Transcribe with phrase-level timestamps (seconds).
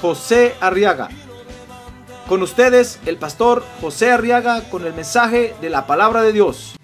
[0.00, 1.08] José Arriaga.
[2.28, 6.76] Con ustedes, el pastor José Arriaga con el mensaje de la palabra de Dios.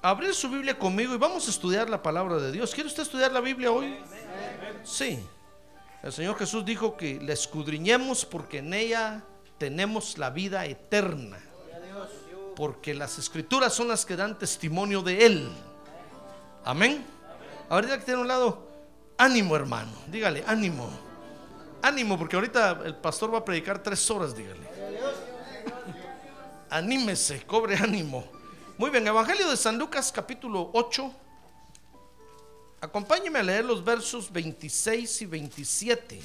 [0.00, 2.74] Abrir su Biblia conmigo y vamos a estudiar la palabra de Dios.
[2.74, 3.96] ¿Quiere usted estudiar la Biblia hoy?
[4.82, 5.18] Sí.
[6.04, 9.24] El Señor Jesús dijo que la escudriñemos porque en ella
[9.56, 11.38] tenemos la vida eterna.
[12.54, 15.48] Porque las escrituras son las que dan testimonio de Él.
[16.62, 17.02] Amén.
[17.70, 18.68] Ahorita que tiene un lado,
[19.16, 19.92] ánimo hermano.
[20.08, 20.90] Dígale, ánimo.
[21.80, 24.68] Ánimo, porque ahorita el pastor va a predicar tres horas, dígale.
[26.68, 28.26] Anímese, cobre ánimo.
[28.76, 31.23] Muy bien, Evangelio de San Lucas capítulo 8.
[32.84, 36.22] Acompáñeme a leer los versos 26 y 27.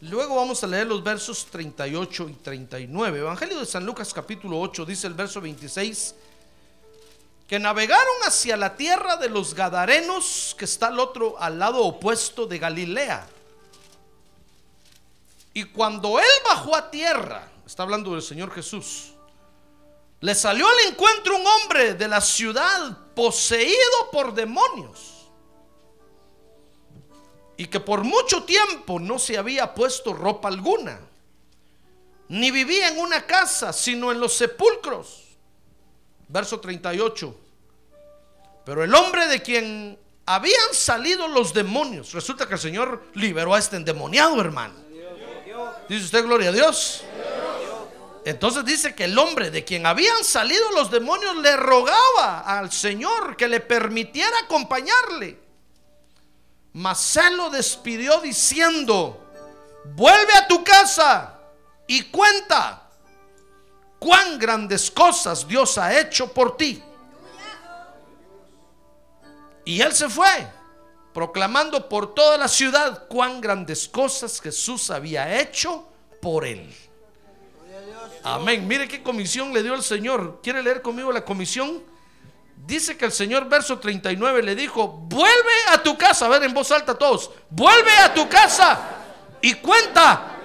[0.00, 3.18] Luego vamos a leer los versos 38 y 39.
[3.18, 6.14] Evangelio de San Lucas capítulo 8 dice el verso 26
[7.46, 12.46] que navegaron hacia la tierra de los Gadarenos que está al otro al lado opuesto
[12.46, 13.28] de Galilea.
[15.52, 19.12] Y cuando él bajó a tierra, está hablando del Señor Jesús,
[20.20, 25.15] le salió al encuentro un hombre de la ciudad poseído por demonios
[27.56, 31.00] y que por mucho tiempo no se había puesto ropa alguna,
[32.28, 35.24] ni vivía en una casa, sino en los sepulcros.
[36.28, 37.34] Verso 38.
[38.64, 43.58] Pero el hombre de quien habían salido los demonios, resulta que el Señor liberó a
[43.58, 44.74] este endemoniado, hermano.
[45.88, 47.04] Dice usted, gloria a Dios.
[48.24, 53.36] Entonces dice que el hombre de quien habían salido los demonios le rogaba al Señor
[53.36, 55.45] que le permitiera acompañarle.
[56.76, 59.18] Mas se lo despidió diciendo,
[59.94, 61.40] vuelve a tu casa
[61.86, 62.90] y cuenta
[63.98, 66.82] cuán grandes cosas Dios ha hecho por ti.
[69.64, 70.28] Y él se fue,
[71.14, 75.88] proclamando por toda la ciudad cuán grandes cosas Jesús había hecho
[76.20, 76.76] por él.
[78.22, 78.68] Amén.
[78.68, 80.40] Mire qué comisión le dio el Señor.
[80.42, 81.82] ¿Quiere leer conmigo la comisión?
[82.56, 86.54] Dice que el Señor, verso 39, le dijo, vuelve a tu casa, a ver en
[86.54, 88.80] voz alta todos, vuelve a tu casa
[89.40, 90.36] y cuenta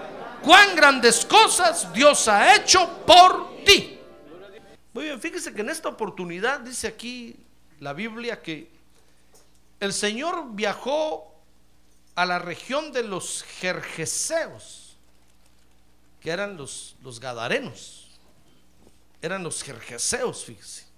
[0.44, 3.98] cuán grandes cosas Dios ha hecho por ti.
[4.94, 7.36] Muy bien, fíjese que en esta oportunidad dice aquí
[7.80, 8.70] la Biblia que
[9.80, 11.34] el Señor viajó
[12.14, 14.96] a la región de los Jerjeseos,
[16.20, 18.10] que eran los, los Gadarenos,
[19.24, 20.91] eran los Jerjeseos, fíjese.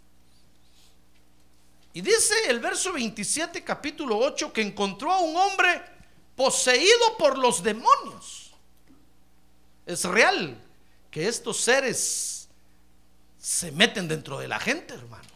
[1.94, 5.82] Y dice el verso 27, capítulo 8, que encontró a un hombre
[6.36, 8.52] poseído por los demonios.
[9.86, 10.60] Es real
[11.12, 12.50] que estos seres
[13.38, 15.30] se meten dentro de la gente, hermano.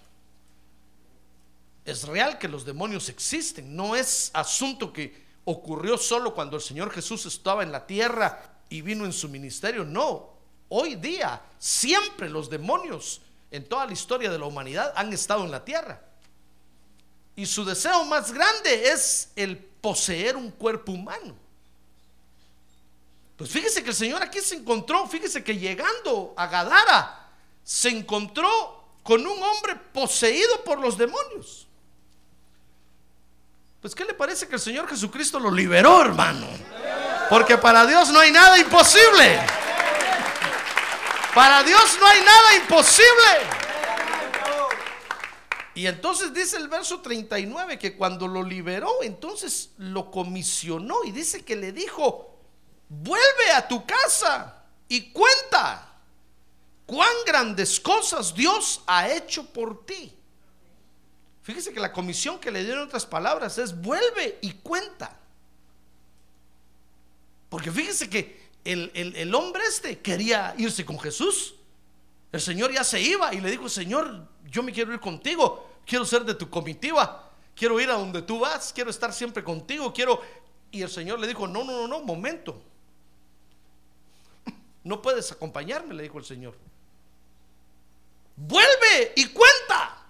[1.85, 3.75] Es real que los demonios existen.
[3.75, 8.81] No es asunto que ocurrió solo cuando el Señor Jesús estaba en la tierra y
[8.81, 9.85] vino en su ministerio.
[9.85, 10.34] No,
[10.69, 15.51] hoy día siempre los demonios en toda la historia de la humanidad han estado en
[15.51, 16.06] la tierra.
[17.38, 21.36] Y su deseo más grande es el poseer un cuerpo humano.
[23.38, 27.30] Pues fíjese que el Señor aquí se encontró, fíjese que llegando a Gadara,
[27.64, 31.68] se encontró con un hombre poseído por los demonios.
[33.84, 36.48] Pues ¿qué le parece que el Señor Jesucristo lo liberó, hermano?
[37.30, 39.40] Porque para Dios no hay nada imposible.
[41.36, 43.67] Para Dios no hay nada imposible.
[45.77, 51.45] Y entonces dice el verso 39 que cuando lo liberó, entonces lo comisionó y dice
[51.45, 52.35] que le dijo,
[52.89, 56.00] vuelve a tu casa y cuenta
[56.88, 60.12] cuán grandes cosas Dios ha hecho por ti.
[61.44, 65.15] Fíjese que la comisión que le dio en otras palabras es vuelve y cuenta.
[67.50, 71.53] Porque fíjese que el, el hombre este quería irse con Jesús.
[72.31, 76.05] El Señor ya se iba y le dijo, Señor, yo me quiero ir contigo, quiero
[76.05, 80.21] ser de tu comitiva, quiero ir a donde tú vas, quiero estar siempre contigo, quiero...
[80.69, 82.61] Y el Señor le dijo, no, no, no, no, momento.
[84.83, 86.55] no puedes acompañarme, le dijo el Señor.
[88.35, 90.03] Vuelve y cuenta.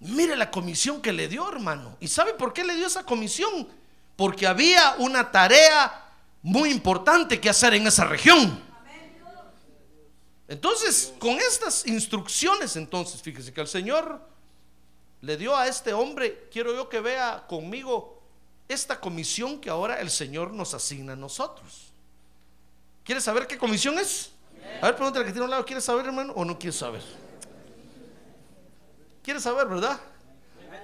[0.00, 1.96] Mire la comisión que le dio, hermano.
[2.00, 3.68] ¿Y sabe por qué le dio esa comisión?
[4.16, 6.10] Porque había una tarea
[6.42, 8.71] muy importante que hacer en esa región.
[10.52, 14.20] Entonces, con estas instrucciones, entonces, fíjese que el Señor
[15.22, 18.22] le dio a este hombre, quiero yo que vea conmigo
[18.68, 21.90] esta comisión que ahora el Señor nos asigna a nosotros.
[23.02, 24.32] ¿Quiere saber qué comisión es?
[24.82, 27.02] A ver, pregúntale que tiene un lado, ¿quiere saber, hermano, o no quiere saber?
[29.22, 29.98] ¿Quiere saber, verdad?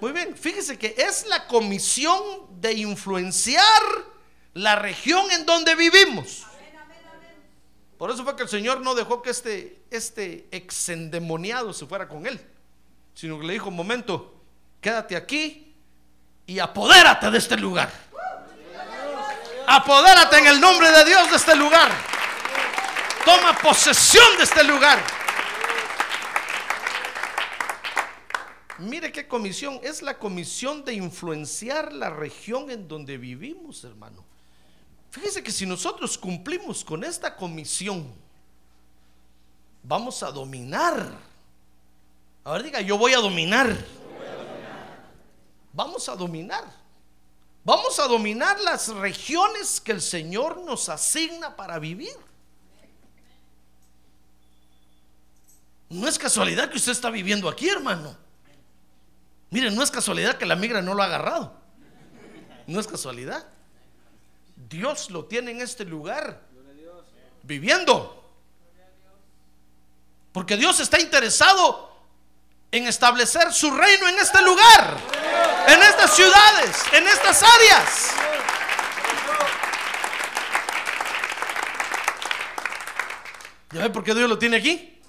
[0.00, 2.22] Muy bien, fíjese que es la comisión
[2.58, 3.82] de influenciar
[4.54, 6.47] la región en donde vivimos.
[7.98, 12.26] Por eso fue que el Señor no dejó que este, este exendemoniado se fuera con
[12.26, 12.40] él,
[13.12, 14.40] sino que le dijo, momento,
[14.80, 15.74] quédate aquí
[16.46, 17.90] y apodérate de este lugar.
[19.66, 21.90] Apodérate en el nombre de Dios de este lugar.
[23.24, 24.98] Toma posesión de este lugar.
[28.78, 34.27] Mire qué comisión, es la comisión de influenciar la región en donde vivimos, hermano.
[35.10, 38.12] Fíjese que si nosotros cumplimos con esta comisión,
[39.82, 41.12] vamos a dominar.
[42.44, 43.76] A ver, diga, yo voy a dominar.
[45.72, 46.64] Vamos a dominar.
[47.64, 52.14] Vamos a dominar las regiones que el Señor nos asigna para vivir.
[55.90, 58.16] No es casualidad que usted está viviendo aquí, hermano.
[59.50, 61.54] Miren, no es casualidad que la migra no lo ha agarrado.
[62.66, 63.46] No es casualidad.
[64.68, 66.42] Dios lo tiene en este lugar.
[67.42, 68.14] Viviendo.
[70.32, 71.88] Porque Dios está interesado
[72.70, 74.96] en establecer su reino en este lugar.
[75.68, 76.82] En estas ciudades.
[76.92, 78.14] En estas áreas.
[83.72, 85.00] ¿Ya ve por qué Dios lo tiene aquí?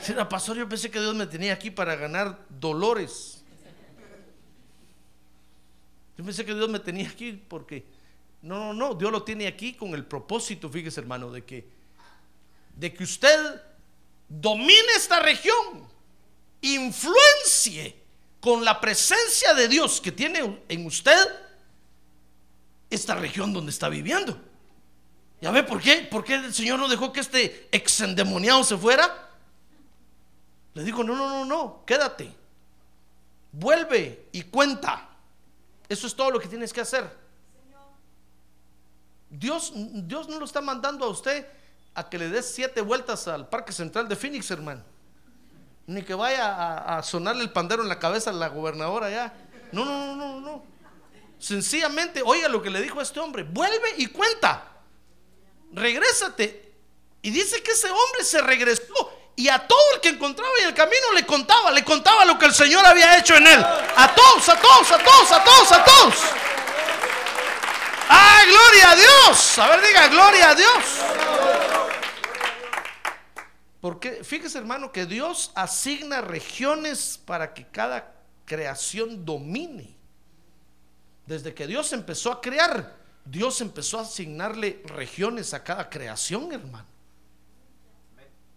[0.00, 3.42] Si era pastor, yo pensé que Dios me tenía aquí para ganar dolores.
[6.16, 7.86] Yo pensé que Dios me tenía aquí porque
[8.44, 11.66] no, no, no, Dios lo tiene aquí con el propósito, fíjese hermano, de que
[12.76, 13.62] de que usted
[14.28, 15.88] domine esta región,
[16.60, 17.96] influencie
[18.40, 21.16] con la presencia de Dios que tiene en usted
[22.90, 24.38] esta región donde está viviendo.
[25.40, 26.08] ¿Ya ve por qué?
[26.10, 29.30] ¿Por qué el Señor no dejó que este exendemoniado se fuera?
[30.74, 32.32] Le dijo, no, no, no, no, quédate.
[33.52, 35.08] Vuelve y cuenta.
[35.88, 37.23] Eso es todo lo que tienes que hacer.
[39.38, 41.46] Dios, Dios no lo está mandando a usted
[41.94, 44.82] a que le des siete vueltas al Parque Central de Phoenix, hermano.
[45.86, 49.34] Ni que vaya a, sonarle el pandero en la cabeza a la gobernadora ya.
[49.72, 50.64] No, no, no, no, no.
[51.38, 53.42] Sencillamente, oiga lo que le dijo a este hombre.
[53.42, 54.72] Vuelve y cuenta.
[55.72, 56.72] Regrésate.
[57.22, 60.74] Y dice que ese hombre se regresó y a todo el que encontraba en el
[60.74, 63.64] camino le contaba, le contaba lo que el Señor había hecho en él.
[63.64, 66.14] A todos, a todos, a todos, a todos, a todos.
[68.44, 69.58] ¡Ah, gloria a Dios!
[69.58, 70.84] A ver, diga, gloria a Dios.
[73.80, 78.14] Porque fíjese, hermano, que Dios asigna regiones para que cada
[78.44, 79.94] creación domine.
[81.26, 86.94] Desde que Dios empezó a crear, Dios empezó a asignarle regiones a cada creación, hermano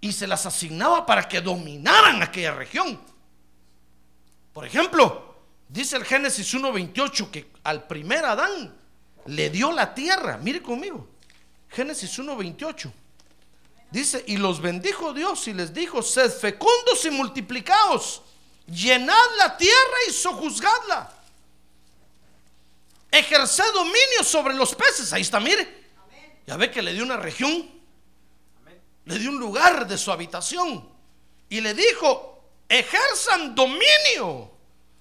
[0.01, 2.99] y se las asignaba para que dominaran aquella región.
[4.53, 5.35] Por ejemplo,
[5.67, 8.75] dice el Génesis 1.28 que al primer Adán
[9.27, 10.37] le dio la tierra.
[10.37, 11.07] Mire conmigo.
[11.69, 12.91] Génesis 1.28.
[13.91, 18.21] Dice, y los bendijo Dios y les dijo, sed fecundos y multiplicaos,
[18.67, 21.13] llenad la tierra y sojuzgadla.
[23.09, 25.13] Ejerced dominio sobre los peces.
[25.13, 25.87] Ahí está, mire.
[26.45, 27.77] Ya ve que le dio una región
[29.07, 30.87] le dio un lugar de su habitación
[31.49, 34.51] y le dijo, ejerzan dominio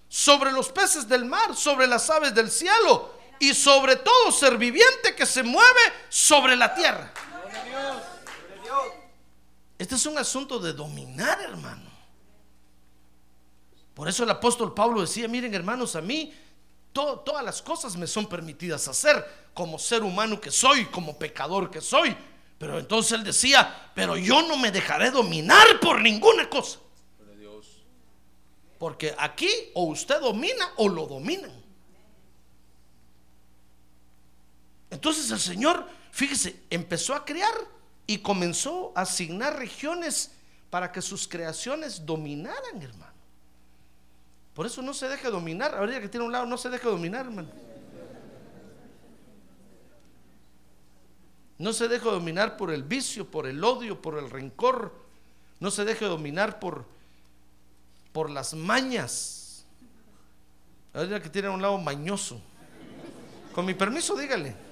[0.08, 5.14] sobre los peces del mar, sobre las aves del cielo y sobre todo ser viviente
[5.14, 7.12] que se mueve sobre la tierra.
[9.78, 11.90] Este es un asunto de dominar, hermano.
[13.94, 16.32] Por eso el apóstol Pablo decía, miren hermanos, a mí
[16.92, 21.80] todas las cosas me son permitidas hacer como ser humano que soy, como pecador que
[21.80, 22.16] soy.
[22.58, 26.78] Pero entonces él decía, pero yo no me dejaré dominar por ninguna cosa.
[28.78, 31.65] Porque aquí o usted domina o lo dominan.
[34.96, 37.52] Entonces el Señor, fíjese, empezó a crear
[38.06, 40.30] y comenzó a asignar regiones
[40.70, 43.12] para que sus creaciones dominaran, hermano.
[44.54, 45.74] Por eso no se deje dominar.
[45.74, 47.50] Ahorita que tiene un lado, no se deje dominar, hermano.
[51.58, 54.94] No se deje dominar por el vicio, por el odio, por el rencor.
[55.60, 56.86] No se deje dominar por,
[58.14, 59.66] por las mañas.
[60.94, 62.40] Ahora que tiene un lado mañoso.
[63.54, 64.64] Con mi permiso, dígale.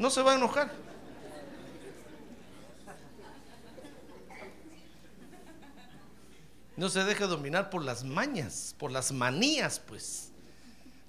[0.00, 0.72] No se va a enojar.
[6.74, 10.32] No se deje dominar por las mañas, por las manías, pues.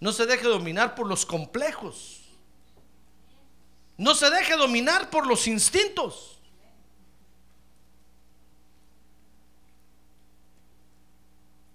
[0.02, 2.20] No se deje dominar por los complejos.
[3.96, 6.38] No se deje dominar por los instintos.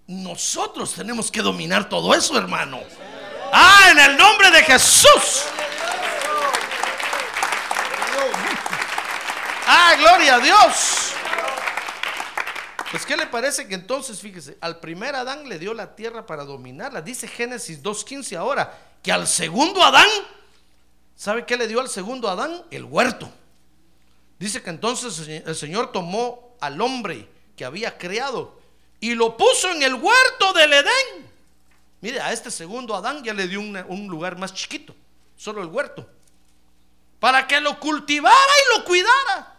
[0.05, 2.79] Nosotros tenemos que dominar todo eso, hermano.
[3.51, 5.47] Ah, en el nombre de Jesús.
[9.95, 11.13] Gloria a Dios.
[12.91, 16.45] Pues, ¿qué le parece que entonces, fíjese, al primer Adán le dio la tierra para
[16.45, 17.01] dominarla?
[17.01, 20.07] Dice Génesis 2.15 ahora, que al segundo Adán,
[21.15, 22.63] ¿sabe qué le dio al segundo Adán?
[22.71, 23.29] El huerto.
[24.39, 28.59] Dice que entonces el Señor tomó al hombre que había creado
[28.99, 31.29] y lo puso en el huerto del Edén.
[32.01, 34.95] Mire, a este segundo Adán ya le dio un lugar más chiquito,
[35.35, 36.07] solo el huerto,
[37.19, 39.56] para que lo cultivara y lo cuidara.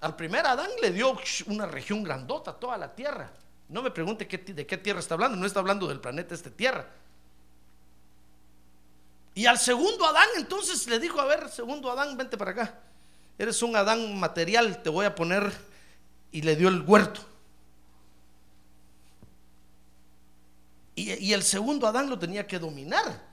[0.00, 3.30] Al primer Adán le dio una región grandota, toda la tierra.
[3.68, 6.88] No me pregunte de qué tierra está hablando, no está hablando del planeta este tierra.
[9.34, 12.80] Y al segundo Adán entonces le dijo, a ver, segundo Adán, vente para acá.
[13.38, 15.52] Eres un Adán material, te voy a poner
[16.32, 17.20] y le dio el huerto.
[20.94, 23.28] Y, y el segundo Adán lo tenía que dominar.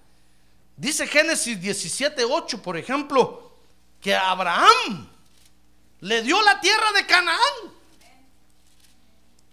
[0.78, 3.54] Dice Génesis 17:8, por ejemplo,
[4.02, 5.10] que Abraham
[6.06, 7.74] le dio la tierra de Canaán.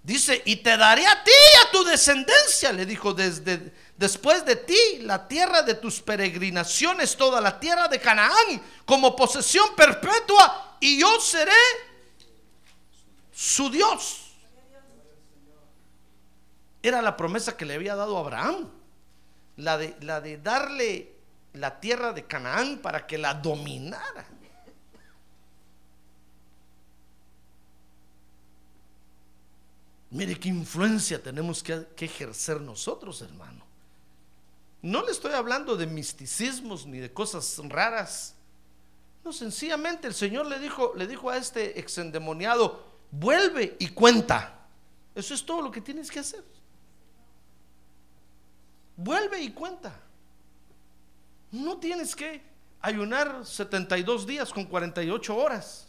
[0.02, 4.56] Dice, y te daré a ti y a tu descendencia, le dijo, desde después de
[4.56, 11.00] ti la tierra de tus peregrinaciones, toda la tierra de Canaán, como posesión perpetua, y
[11.00, 11.52] yo seré
[13.32, 14.34] su Dios.
[16.82, 18.68] Era la promesa que le había dado a Abraham,
[19.56, 21.14] la de, la de darle
[21.54, 24.26] la tierra de Canaán para que la dominara.
[30.12, 33.64] Mire qué influencia tenemos que, ejercer nosotros, hermano.
[34.82, 38.34] No le estoy hablando de misticismos ni de cosas raras.
[39.24, 44.66] No, sencillamente el Señor le dijo, le dijo a este exendemoniado, vuelve y cuenta.
[45.14, 46.44] Eso es todo lo que tienes que hacer.
[48.96, 49.98] Vuelve y cuenta.
[51.52, 52.42] No tienes que
[52.82, 55.86] ayunar 72 días con 48 horas.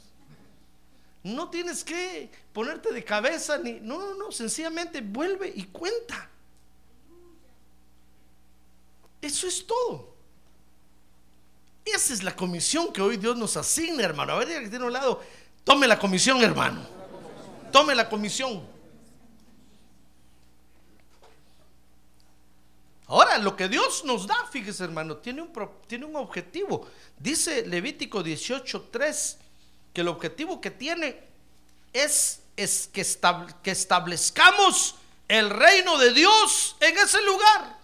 [1.24, 6.30] No tienes que ponerte de cabeza ni no, no, no, sencillamente vuelve y cuenta.
[9.22, 10.14] Eso es todo.
[11.86, 14.34] Esa es la comisión que hoy Dios nos asigna, hermano.
[14.34, 15.22] A ver, que tiene un lado,
[15.64, 16.86] tome la comisión, hermano.
[17.72, 18.68] Tome la comisión.
[23.08, 25.52] Ahora, lo que Dios nos da, fíjese, hermano, tiene un,
[25.88, 26.88] tiene un objetivo.
[27.18, 29.38] Dice Levítico 18:3
[29.94, 31.20] que el objetivo que tiene
[31.94, 33.06] es, es que,
[33.62, 34.96] que establezcamos
[35.28, 37.78] el reino de Dios en ese lugar.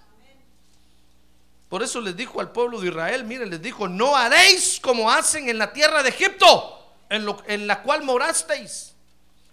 [1.70, 5.50] Por eso les dijo al pueblo de Israel, mire, les dijo, no haréis como hacen
[5.50, 8.94] en la tierra de Egipto, en, lo, en la cual morasteis,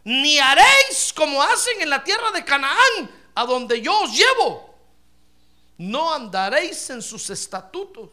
[0.04, 4.74] ni haréis como hacen en la tierra de Canaán, a donde yo os llevo.
[5.76, 8.08] No andaréis en sus estatutos,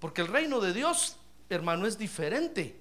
[0.00, 1.16] porque el reino de Dios
[1.54, 2.76] hermano, es diferente.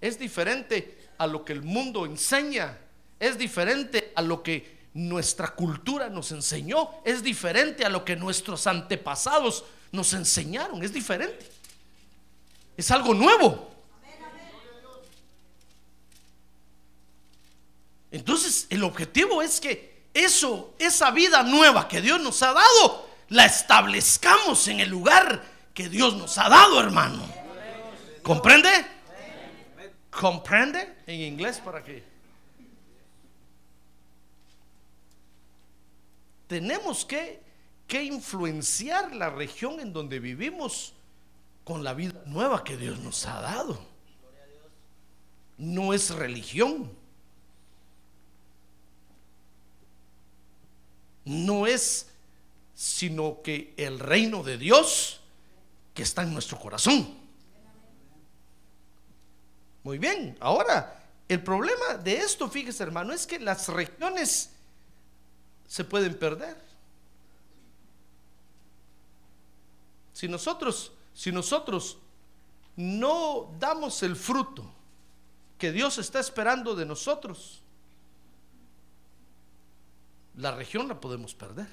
[0.00, 2.78] Es diferente a lo que el mundo enseña.
[3.20, 6.90] Es diferente a lo que nuestra cultura nos enseñó.
[7.04, 10.82] Es diferente a lo que nuestros antepasados nos enseñaron.
[10.82, 11.46] Es diferente.
[12.76, 13.70] Es algo nuevo.
[18.10, 23.46] Entonces, el objetivo es que eso, esa vida nueva que Dios nos ha dado, la
[23.46, 27.41] establezcamos en el lugar que Dios nos ha dado, hermano.
[28.22, 28.68] ¿Comprende?
[30.10, 30.98] ¿Comprende?
[31.06, 32.04] En inglés para qué?
[36.46, 37.40] Tenemos que,
[37.88, 40.92] que influenciar la región en donde vivimos
[41.64, 43.78] con la vida nueva que Dios nos ha dado.
[45.56, 46.90] No es religión.
[51.24, 52.08] No es
[52.74, 55.20] sino que el reino de Dios
[55.94, 57.21] que está en nuestro corazón.
[59.84, 64.50] Muy bien, ahora, el problema de esto, fíjese hermano, es que las regiones
[65.66, 66.56] se pueden perder.
[70.12, 71.98] Si nosotros, si nosotros
[72.76, 74.70] no damos el fruto
[75.58, 77.62] que Dios está esperando de nosotros,
[80.36, 81.68] la región la podemos perder.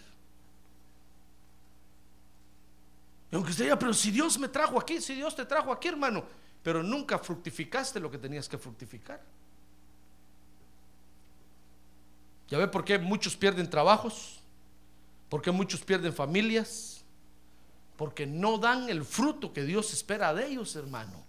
[3.32, 5.88] Y aunque usted diga, pero si Dios me trajo aquí, si Dios te trajo aquí,
[5.88, 6.24] hermano,
[6.70, 9.20] pero nunca fructificaste lo que tenías que fructificar.
[12.48, 14.40] ¿Ya ve por qué muchos pierden trabajos?
[15.30, 17.04] ¿Por qué muchos pierden familias?
[17.98, 21.26] Porque no dan el fruto que Dios espera de ellos, hermano.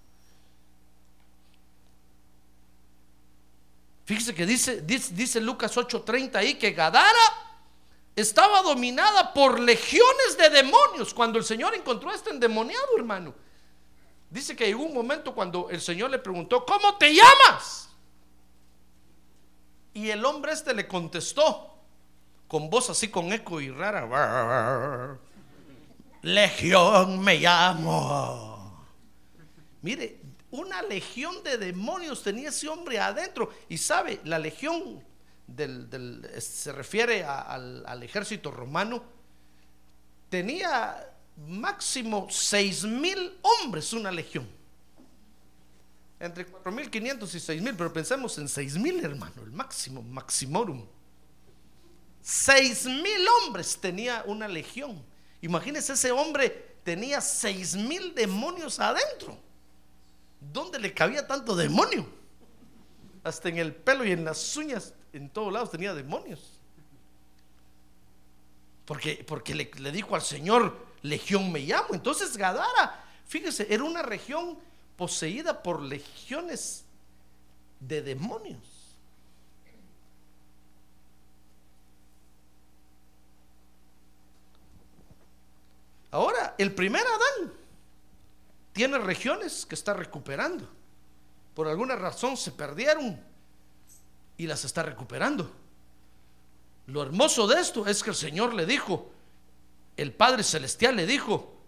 [4.04, 7.64] Fíjese que dice, dice, dice Lucas 8:30 ahí que Gadara
[8.14, 13.34] estaba dominada por legiones de demonios cuando el Señor encontró a este endemoniado, hermano.
[14.30, 17.90] Dice que llegó un momento cuando el Señor le preguntó, ¿cómo te llamas?
[19.92, 21.70] Y el hombre este le contestó
[22.46, 25.18] con voz así con eco y rara.
[26.22, 28.84] Legión me llamo.
[29.82, 30.20] Mire,
[30.52, 33.50] una legión de demonios tenía ese hombre adentro.
[33.68, 35.02] Y sabe, la legión
[35.46, 39.02] del, se refiere al, al ejército romano.
[40.28, 41.09] Tenía
[41.46, 44.60] máximo seis mil hombres una legión.
[46.20, 50.84] Entre 4.500 y 6.000, pero pensemos en 6.000, hermano, el máximo, maximorum.
[52.22, 55.02] 6.000 hombres tenía una legión.
[55.40, 59.38] Imagínense, ese hombre tenía 6.000 demonios adentro.
[60.52, 62.06] ¿Dónde le cabía tanto demonio?
[63.24, 66.60] Hasta en el pelo y en las uñas, en todos lados tenía demonios.
[68.84, 71.88] Porque, porque le, le dijo al Señor, Legión me llamo.
[71.92, 74.58] Entonces Gadara, fíjese, era una región
[74.96, 76.84] poseída por legiones
[77.80, 78.80] de demonios.
[86.10, 87.52] Ahora, el primer Adán
[88.72, 90.68] tiene regiones que está recuperando.
[91.54, 93.22] Por alguna razón se perdieron
[94.36, 95.50] y las está recuperando.
[96.86, 99.10] Lo hermoso de esto es que el Señor le dijo,
[99.96, 101.60] el Padre Celestial le dijo,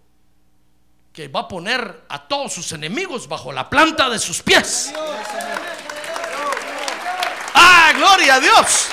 [1.12, 4.92] que va a poner a todos sus enemigos bajo la planta de sus pies.
[7.54, 8.88] ¡Ah, gloria a Dios!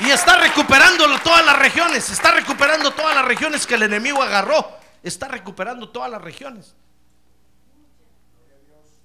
[0.00, 4.78] Y está recuperando todas las regiones, está recuperando todas las regiones que el enemigo agarró,
[5.02, 6.74] está recuperando todas las regiones.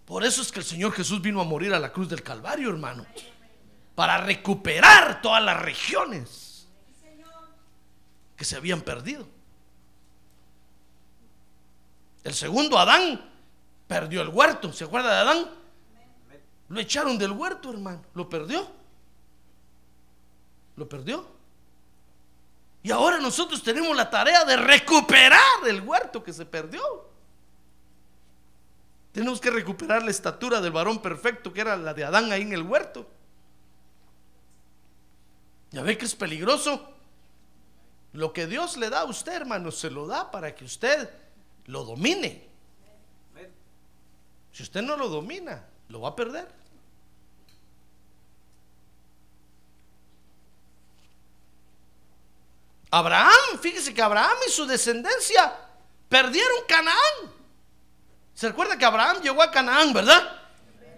[0.06, 2.70] Por eso es que el Señor Jesús vino a morir a la cruz del Calvario,
[2.70, 3.06] hermano,
[3.96, 6.53] para recuperar todas las regiones
[8.36, 9.28] que se habían perdido.
[12.24, 13.30] El segundo, Adán,
[13.88, 14.72] perdió el huerto.
[14.72, 15.50] ¿Se acuerda de Adán?
[16.70, 18.02] Lo echaron del huerto, hermano.
[18.14, 18.68] Lo perdió.
[20.76, 21.28] Lo perdió.
[22.82, 26.82] Y ahora nosotros tenemos la tarea de recuperar el huerto que se perdió.
[29.14, 32.54] Tenemos que recuperar la estatura del varón perfecto que era la de Adán ahí en
[32.54, 33.08] el huerto.
[35.72, 36.93] Ya ve que es peligroso.
[38.14, 41.10] Lo que Dios le da a usted, hermano, se lo da para que usted
[41.66, 42.48] lo domine.
[44.52, 46.48] Si usted no lo domina, lo va a perder.
[52.92, 55.52] Abraham, fíjese que Abraham y su descendencia
[56.08, 57.34] perdieron Canaán.
[58.36, 60.40] ¿Se recuerda que Abraham llegó a Canaán, verdad?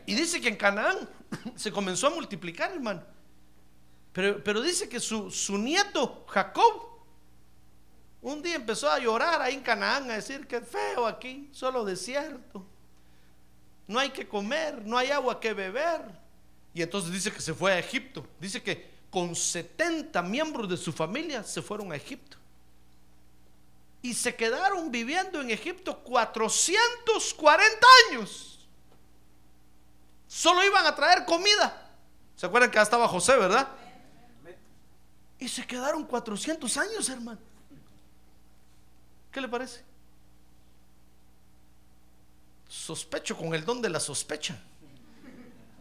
[0.05, 1.09] Y dice que en Canaán
[1.55, 3.01] se comenzó a multiplicar, hermano.
[4.11, 6.94] Pero, pero dice que su, su nieto, Jacob,
[8.25, 12.65] un día empezó a llorar ahí en Canaán, a decir que feo aquí, solo desierto.
[13.85, 16.01] No hay que comer, no hay agua que beber.
[16.73, 18.25] Y entonces dice que se fue a Egipto.
[18.39, 22.37] Dice que con 70 miembros de su familia se fueron a Egipto.
[24.01, 28.67] Y se quedaron viviendo en Egipto 440 años.
[30.27, 31.91] Solo iban a traer comida.
[32.35, 33.67] ¿Se acuerdan que estaba José, verdad?
[35.37, 37.53] Y se quedaron 400 años, hermano.
[39.35, 39.81] ¿Qué le parece?
[42.69, 44.57] Sospecho con el don de la sospecha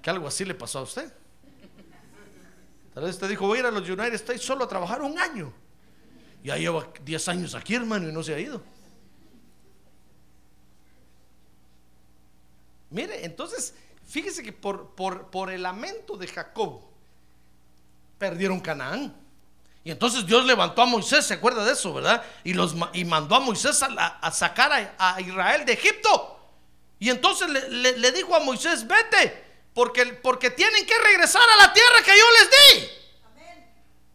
[0.03, 1.12] que algo así le pasó a usted.
[2.95, 5.17] Tal vez usted dijo, voy a ir a los United States solo a trabajar un
[5.21, 5.53] año.
[6.43, 8.61] Ya lleva 10 años aquí, hermano, y no se ha ido.
[12.90, 13.73] Mire, entonces,
[14.05, 16.81] fíjese que por, por, el lamento de Jacob,
[18.19, 19.14] perdieron Canaán.
[19.85, 22.25] Y entonces Dios levantó a Moisés, ¿se acuerda de eso, verdad?
[22.42, 26.40] Y, los, y mandó a Moisés a, sacar a, Israel de Egipto.
[26.99, 29.44] Y entonces le, dijo a Moisés, vete,
[29.75, 32.88] porque, porque tienen que regresar a la tierra que yo les di.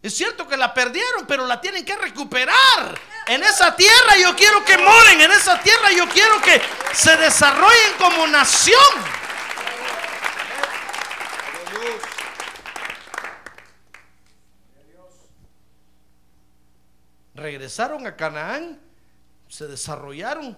[0.01, 2.99] Es cierto que la perdieron, pero la tienen que recuperar.
[3.27, 6.59] En esa tierra yo quiero que moren, en esa tierra yo quiero que
[6.93, 9.19] se desarrollen como nación.
[17.39, 18.79] Regresaron a Canaán,
[19.47, 20.57] se desarrollaron.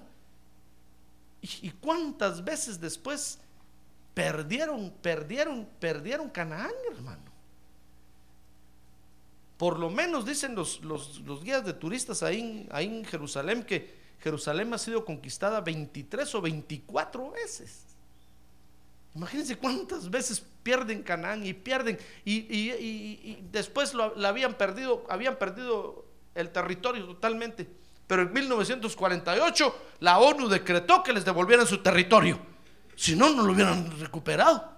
[1.41, 3.39] ¿Y cuántas veces después
[4.13, 7.32] perdieron, perdieron, perdieron Canaán, hermano?
[9.58, 14.00] Por lo menos dicen los, los- guías de turistas ahí, en- ahí en Jerusalén que
[14.20, 17.84] Jerusalén ha sido conquistada 23 o 24 veces.
[19.15, 24.56] Imagínense cuántas veces pierden Canaán y pierden y, y- y- y después lo, la habían
[24.56, 27.67] perdido, habían perdido el territorio totalmente.
[28.08, 32.39] Pero en 1948 la ONU decretó que les devolvieran su territorio.
[32.96, 34.70] Si no, no lo hubieran recuperado.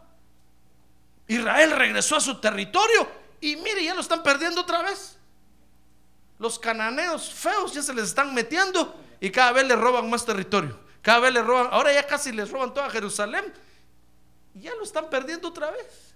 [1.28, 3.08] Israel regresó a su territorio
[3.42, 5.18] y mire, ya lo están perdiendo otra vez.
[6.39, 10.78] Los cananeos feos ya se les están metiendo y cada vez les roban más territorio.
[11.02, 13.54] Cada vez les roban, ahora ya casi les roban toda Jerusalén.
[14.56, 16.13] Y ya lo están perdiendo otra vez.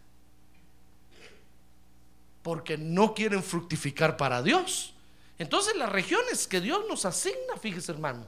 [2.44, 4.94] Porque no quieren fructificar para Dios.
[5.40, 8.26] Entonces las regiones que Dios nos asigna, fíjese hermano,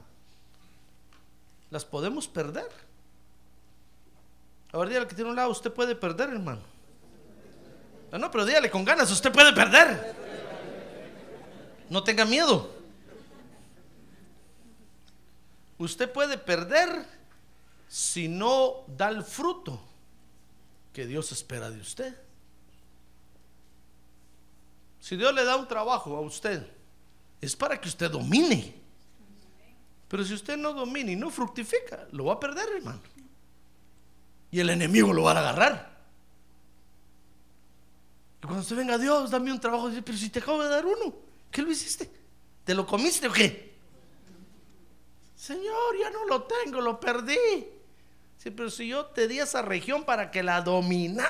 [1.70, 2.68] las podemos perder.
[4.72, 6.62] Ahora dígale que tiene un lado, usted puede perder, hermano.
[8.12, 10.14] No, no, pero dígale con ganas, usted puede perder.
[11.88, 12.70] No tenga miedo.
[15.78, 17.06] Usted puede perder
[17.88, 19.80] si no da el fruto
[20.92, 22.14] que Dios espera de usted.
[25.00, 26.64] Si Dios le da un trabajo a usted,
[27.40, 28.74] es para que usted domine.
[30.08, 33.00] Pero si usted no domina y no fructifica, lo va a perder, hermano.
[34.50, 35.90] Y el enemigo lo va a agarrar.
[38.42, 40.84] Y cuando usted venga, Dios, dame un trabajo, dice, pero si te acabo de dar
[40.84, 41.14] uno,
[41.50, 42.10] ¿qué lo hiciste?
[42.64, 43.70] ¿Te lo comiste o qué?
[45.36, 47.38] Señor, ya no lo tengo, lo perdí.
[48.36, 51.28] Sí, pero si yo te di esa región para que la dominaras.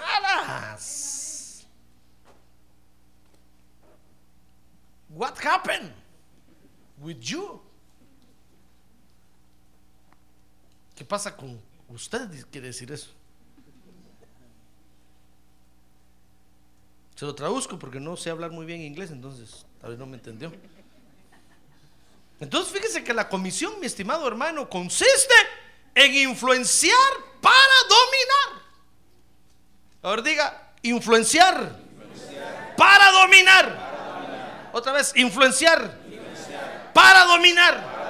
[5.10, 5.99] What happened
[7.00, 7.60] with you?
[10.94, 12.28] ¿Qué pasa con usted?
[12.50, 13.08] Quiere decir eso.
[17.16, 20.16] Se lo traduzco porque no sé hablar muy bien inglés, entonces tal vez no me
[20.16, 20.52] entendió.
[22.40, 25.34] Entonces fíjese que la comisión, mi estimado hermano, consiste
[25.94, 26.96] en influenciar
[27.42, 28.64] para dominar.
[30.02, 31.78] Ahora diga, influenciar,
[32.76, 34.70] para dominar.
[34.72, 35.99] Otra vez, influenciar,
[36.92, 38.00] para dominar.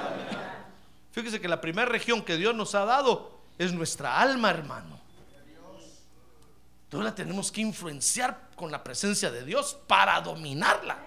[1.11, 4.99] Fíjese que la primera región que Dios nos ha dado es nuestra alma, hermano.
[6.85, 10.97] Entonces la tenemos que influenciar con la presencia de Dios para dominarla.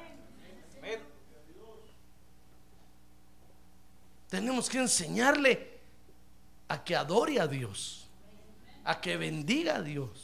[4.30, 5.78] Tenemos que enseñarle
[6.68, 8.08] a que adore a Dios,
[8.84, 10.23] a que bendiga a Dios.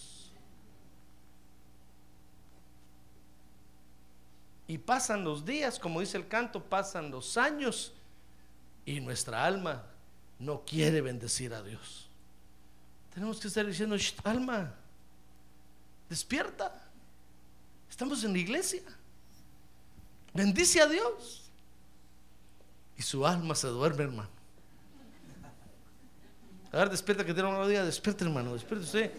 [4.71, 7.93] Y pasan los días, como dice el canto, pasan los años
[8.87, 9.85] y nuestra alma
[10.39, 12.09] no quiere bendecir a Dios.
[13.13, 14.73] Tenemos que estar diciendo, "Shh, alma,
[16.09, 16.89] despierta.
[17.91, 18.83] Estamos en la iglesia.
[20.33, 21.51] Bendice a Dios.
[22.97, 24.31] Y su alma se duerme, hermano.
[26.71, 29.13] A ver, despierta que tiene una día, despierta, hermano, despierta usted.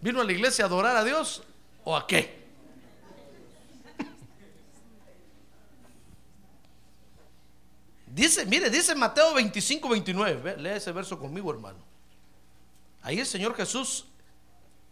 [0.00, 1.42] ¿Vino a la iglesia a adorar a Dios
[1.84, 2.42] o a qué?
[8.06, 10.34] Dice, mire, dice Mateo 25, 29.
[10.42, 11.78] Ve, Lea ese verso conmigo, hermano.
[13.02, 14.04] Ahí el Señor Jesús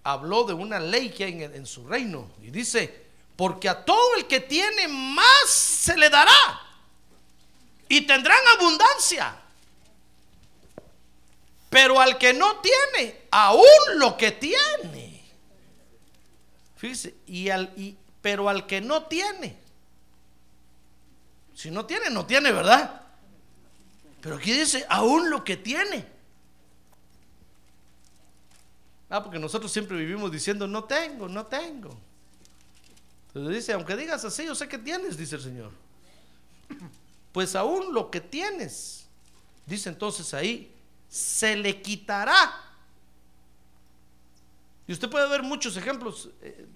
[0.02, 2.30] habló de una ley que hay en, en su reino.
[2.42, 6.62] Y dice, porque a todo el que tiene más se le dará.
[7.88, 9.36] Y tendrán abundancia.
[11.68, 13.64] Pero al que no tiene, aún
[13.96, 14.99] lo que tiene.
[16.80, 19.54] Fíjese, y al, y, pero al que no tiene.
[21.54, 23.02] Si no tiene, no tiene, ¿verdad?
[24.22, 26.06] Pero aquí dice, aún lo que tiene.
[29.10, 31.94] Ah, porque nosotros siempre vivimos diciendo, no tengo, no tengo.
[33.26, 35.72] Entonces dice, aunque digas así, yo sé que tienes, dice el Señor.
[37.30, 39.04] Pues aún lo que tienes,
[39.66, 40.74] dice entonces ahí,
[41.10, 42.69] se le quitará.
[44.90, 46.66] Y usted puede ver muchos ejemplos eh,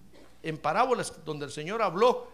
[0.45, 2.31] en parábolas donde el Señor habló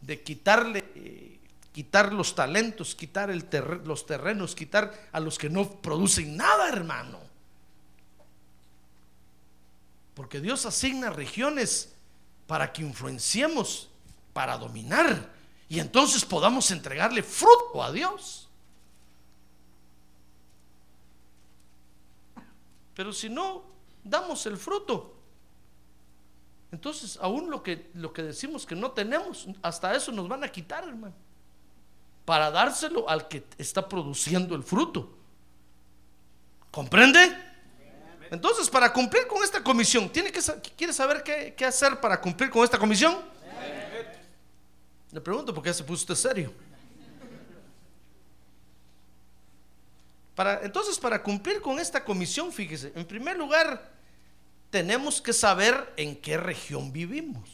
[0.00, 1.38] de quitarle, eh,
[1.70, 3.32] quitar los talentos, quitar
[3.84, 7.20] los terrenos, quitar a los que no producen nada, hermano.
[10.14, 11.94] Porque Dios asigna regiones
[12.48, 13.88] para que influenciemos,
[14.32, 15.30] para dominar
[15.68, 18.48] y entonces podamos entregarle fruto a Dios.
[22.96, 23.62] Pero si no
[24.02, 25.18] damos el fruto,
[26.72, 30.48] entonces aún lo que, lo que decimos que no tenemos, hasta eso nos van a
[30.48, 31.14] quitar, hermano,
[32.24, 35.16] para dárselo al que está produciendo el fruto.
[36.70, 37.36] ¿Comprende?
[38.30, 40.40] Entonces, para cumplir con esta comisión, ¿tiene que,
[40.76, 43.18] ¿quiere saber qué, qué hacer para cumplir con esta comisión?
[45.10, 46.52] Le pregunto por qué se puso usted serio.
[50.36, 53.90] Para, entonces, para cumplir con esta comisión, fíjese, en primer lugar,
[54.70, 57.48] tenemos que saber en qué región vivimos.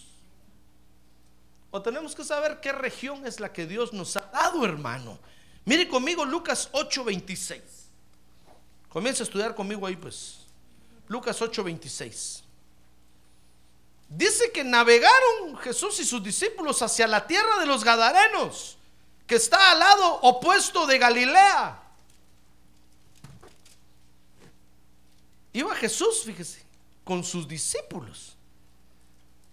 [1.70, 5.18] O tenemos que saber qué región es la que Dios nos ha dado, hermano.
[5.64, 7.60] Mire conmigo Lucas 8:26.
[8.88, 10.46] Comienza a estudiar conmigo ahí, pues.
[11.08, 12.42] Lucas 8:26.
[14.08, 18.78] Dice que navegaron Jesús y sus discípulos hacia la tierra de los Gadarenos,
[19.26, 21.82] que está al lado opuesto de Galilea.
[25.52, 26.65] Iba Jesús, fíjese,
[27.06, 28.36] con sus discípulos.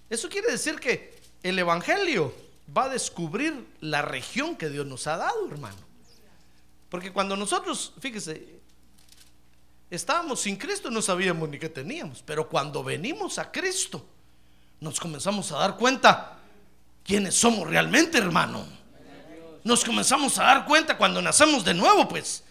[0.09, 2.33] Eso quiere decir que el Evangelio
[2.75, 5.77] va a descubrir la región que Dios nos ha dado, hermano.
[6.89, 8.59] Porque cuando nosotros, fíjese,
[9.91, 14.03] estábamos sin Cristo no sabíamos ni qué teníamos, pero cuando venimos a Cristo,
[14.79, 16.39] nos comenzamos a dar cuenta
[17.03, 18.65] quiénes somos realmente, hermano.
[19.63, 22.43] Nos comenzamos a dar cuenta cuando nacemos de nuevo, pues.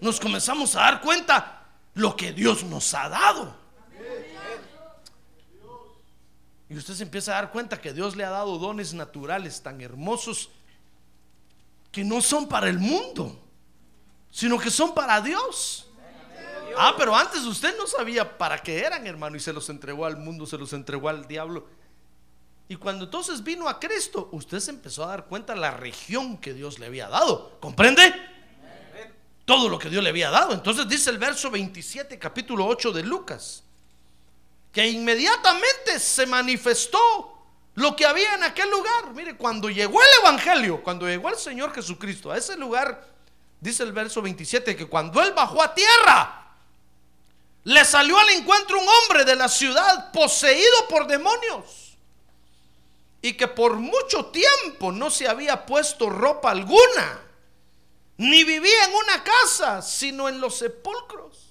[0.00, 3.65] Nos comenzamos a dar cuenta lo que Dios nos ha dado.
[6.68, 9.80] Y usted se empieza a dar cuenta que Dios le ha dado dones naturales tan
[9.80, 10.50] hermosos
[11.92, 13.40] que no son para el mundo,
[14.30, 15.88] sino que son para Dios.
[16.76, 20.16] Ah, pero antes usted no sabía para qué eran, hermano, y se los entregó al
[20.16, 21.66] mundo, se los entregó al diablo.
[22.68, 26.36] Y cuando entonces vino a Cristo, usted se empezó a dar cuenta de la región
[26.36, 27.58] que Dios le había dado.
[27.60, 28.12] ¿Comprende?
[29.44, 30.52] Todo lo que Dios le había dado.
[30.52, 33.62] Entonces dice el verso 27, capítulo 8 de Lucas,
[34.76, 37.00] que inmediatamente se manifestó
[37.76, 39.10] lo que había en aquel lugar.
[39.14, 43.08] Mire, cuando llegó el Evangelio, cuando llegó el Señor Jesucristo a ese lugar,
[43.58, 46.52] dice el verso 27, que cuando Él bajó a tierra,
[47.64, 51.96] le salió al encuentro un hombre de la ciudad poseído por demonios
[53.22, 57.22] y que por mucho tiempo no se había puesto ropa alguna,
[58.18, 61.45] ni vivía en una casa, sino en los sepulcros.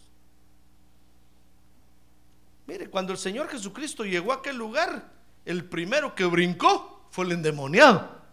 [2.67, 5.11] Mire, cuando el Señor Jesucristo llegó a aquel lugar,
[5.45, 8.23] el primero que brincó fue el endemoniado.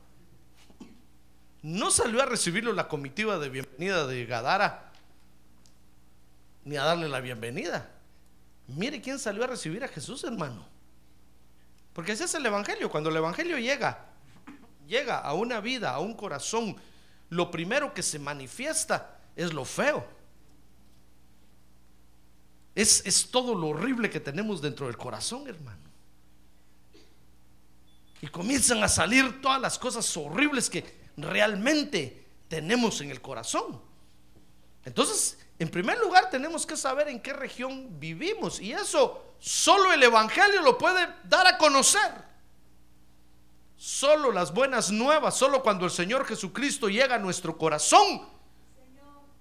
[1.63, 4.93] No salió a recibirlo la comitiva de bienvenida de Gadara
[6.65, 7.91] ni a darle la bienvenida.
[8.69, 10.67] Mire quién salió a recibir a Jesús, hermano.
[11.93, 12.91] Porque ese es el Evangelio.
[12.91, 14.07] Cuando el Evangelio llega,
[14.87, 16.77] llega a una vida, a un corazón,
[17.29, 20.07] lo primero que se manifiesta es lo feo.
[22.75, 25.81] Es, es todo lo horrible que tenemos dentro del corazón, hermano.
[28.21, 33.81] Y comienzan a salir todas las cosas horribles que realmente tenemos en el corazón.
[34.85, 40.03] Entonces, en primer lugar, tenemos que saber en qué región vivimos y eso solo el
[40.03, 42.33] Evangelio lo puede dar a conocer.
[43.77, 48.23] Solo las buenas nuevas, solo cuando el Señor Jesucristo llega a nuestro corazón,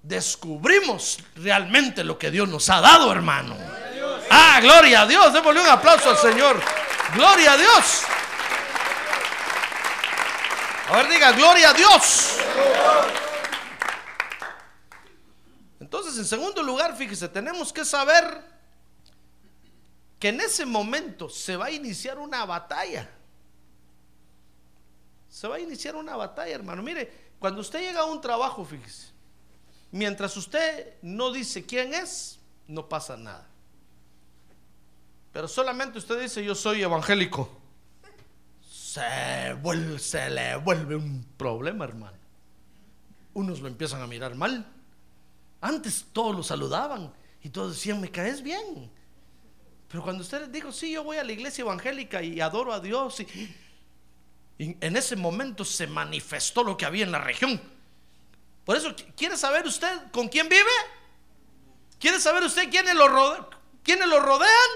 [0.04, 3.56] descubrimos realmente lo que Dios nos ha dado, hermano.
[4.30, 5.34] Ah, gloria a Dios.
[5.34, 6.62] Démosle un aplauso al Señor.
[7.14, 8.04] Gloria a Dios.
[10.90, 12.38] A ver, diga, gloria a Dios.
[15.80, 18.42] Entonces, en segundo lugar, fíjese, tenemos que saber
[20.20, 23.10] que en ese momento se va a iniciar una batalla.
[25.28, 26.82] Se va a iniciar una batalla, hermano.
[26.82, 29.11] Mire, cuando usted llega a un trabajo, fíjese,
[29.92, 33.48] mientras usted no dice quién es, no pasa nada.
[35.32, 37.50] Pero solamente usted dice, yo soy evangélico.
[38.70, 40.00] Se, vuelve,
[40.30, 42.18] le vuelve un problema, hermano.
[43.34, 44.66] Unos lo empiezan a mirar mal
[45.62, 48.92] antes todos lo saludaban y todos decían, me caes bien.
[49.88, 53.20] Pero cuando usted dijo, sí, yo voy a la iglesia evangélica y adoro a Dios,
[53.20, 53.56] y,
[54.58, 57.62] en ese momento se manifestó lo que había en la región.
[58.66, 60.72] Por eso, ¿quiere saber usted con quién vive?
[62.00, 63.46] ¿Quiere saber usted quiénes lo, rodean?
[63.84, 64.70] quiénes lo rodean?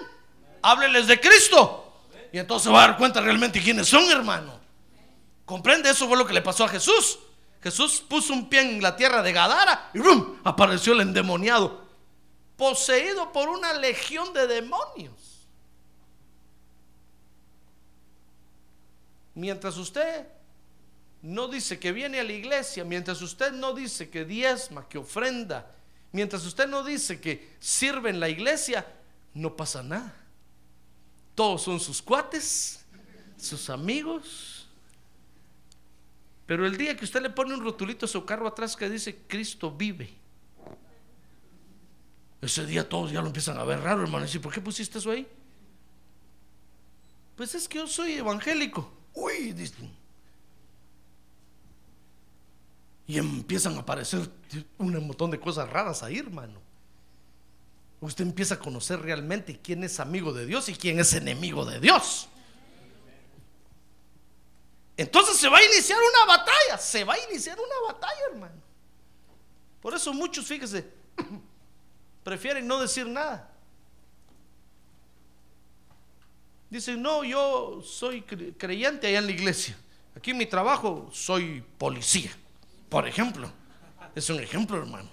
[0.62, 2.02] Hábleles de Cristo.
[2.32, 4.60] Y entonces va a dar cuenta realmente quiénes son, hermano.
[5.46, 5.90] ¿Comprende?
[5.90, 7.20] Eso fue lo que le pasó a Jesús.
[7.62, 10.38] Jesús puso un pie en la tierra de Gadara y ¡rum!
[10.44, 11.84] apareció el endemoniado,
[12.58, 15.36] poseído por una legión de demonios.
[19.36, 20.28] mientras usted
[21.26, 25.76] no dice que viene a la iglesia, mientras usted no dice que diezma, que ofrenda,
[26.12, 28.86] mientras usted no dice que sirve en la iglesia,
[29.34, 30.16] no pasa nada.
[31.34, 32.86] Todos son sus cuates,
[33.38, 34.68] sus amigos.
[36.46, 39.24] Pero el día que usted le pone un rotulito a su carro atrás que dice
[39.28, 40.14] Cristo vive,
[42.40, 44.28] ese día todos ya lo empiezan a ver raro, hermano.
[44.32, 45.28] ¿Y por qué pusiste eso ahí?
[47.36, 48.94] Pues es que yo soy evangélico.
[49.16, 50.05] Uy, dicen.
[53.08, 54.30] Y empiezan a aparecer
[54.78, 56.60] un montón de cosas raras ahí, hermano.
[58.02, 61.80] Usted empieza a conocer realmente quién es amigo de Dios y quién es enemigo de
[61.80, 62.28] Dios.
[64.98, 68.62] Entonces se va a iniciar una batalla, se va a iniciar una batalla, hermano.
[69.82, 70.88] Por eso muchos, fíjese,
[72.24, 73.52] prefieren no decir nada.
[76.70, 79.78] Dicen, no, yo soy creyente allá en la iglesia.
[80.16, 82.32] Aquí en mi trabajo soy policía.
[82.90, 83.52] Por ejemplo,
[84.14, 85.10] es un ejemplo, hermano.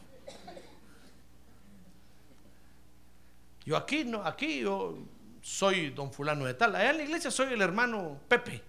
[3.65, 4.99] Yo aquí no, aquí yo
[5.41, 6.75] soy don fulano de tal.
[6.75, 8.63] Allá en la iglesia soy el hermano Pepe.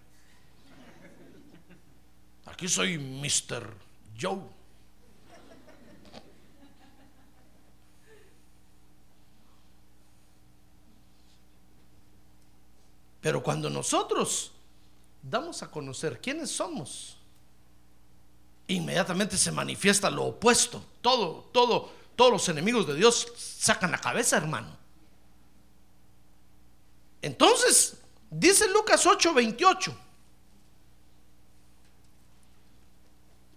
[2.45, 3.73] Aquí soy Mr.
[4.19, 4.41] Joe.
[13.21, 14.51] Pero cuando nosotros
[15.21, 17.17] damos a conocer quiénes somos,
[18.67, 20.83] inmediatamente se manifiesta lo opuesto.
[21.01, 24.77] Todo, todo, todos los enemigos de Dios sacan la cabeza, hermano.
[27.21, 27.97] Entonces,
[28.29, 29.95] dice Lucas 8:28,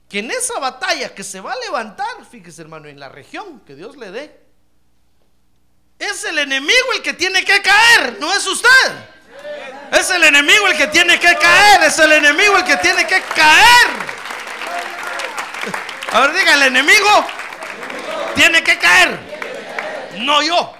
[0.08, 3.74] que en esa batalla que se va a levantar, fíjese hermano, en la región que
[3.74, 4.46] Dios le dé,
[5.98, 8.68] es el enemigo el que tiene que caer, no es usted.
[9.92, 13.20] Es el enemigo el que tiene que caer, es el enemigo el que tiene que
[13.34, 14.05] caer.
[16.16, 17.26] A ver, diga, el enemigo
[18.34, 19.20] tiene que caer.
[20.20, 20.72] No yo.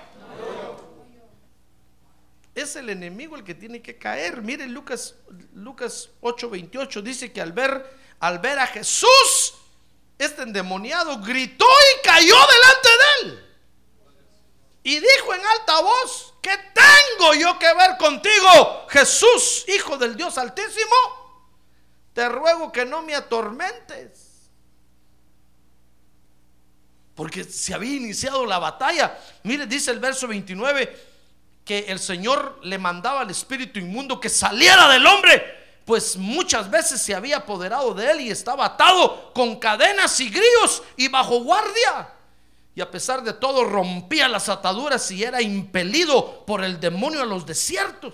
[2.55, 4.41] Es el enemigo el que tiene que caer.
[4.41, 5.15] Mire Lucas,
[5.53, 7.85] Lucas 8:28 dice que al ver,
[8.19, 9.53] al ver a Jesús,
[10.19, 13.59] este endemoniado gritó y cayó delante de él.
[14.85, 20.39] Y dijo en alta voz, ¿qué tengo yo que ver contigo, Jesús, Hijo del Dios
[20.39, 21.45] Altísimo?
[22.15, 24.26] Te ruego que no me atormentes
[27.17, 29.19] porque se había iniciado la batalla.
[29.43, 31.17] Mire, dice el verso 29
[31.65, 37.01] que el Señor le mandaba al espíritu inmundo que saliera del hombre, pues muchas veces
[37.01, 42.11] se había apoderado de él y estaba atado con cadenas y grillos y bajo guardia.
[42.75, 47.27] Y a pesar de todo rompía las ataduras y era impelido por el demonio a
[47.27, 48.13] los desiertos.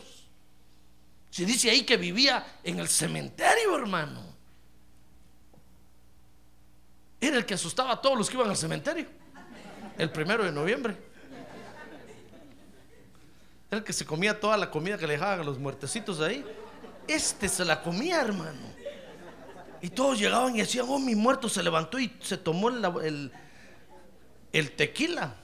[1.31, 4.22] Se dice ahí que vivía en el cementerio, hermano
[7.23, 9.07] era el que asustaba a todos los que iban al cementerio.
[9.97, 10.97] El primero de noviembre.
[13.71, 16.45] Era el que se comía toda la comida que le dejaban a los muertecitos ahí.
[17.07, 18.61] Este se la comía, hermano.
[19.81, 23.33] Y todos llegaban y decían, oh, mi muerto se levantó y se tomó el,
[24.53, 25.35] el, tequila.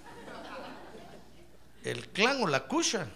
[1.84, 3.06] El clan o la cucha.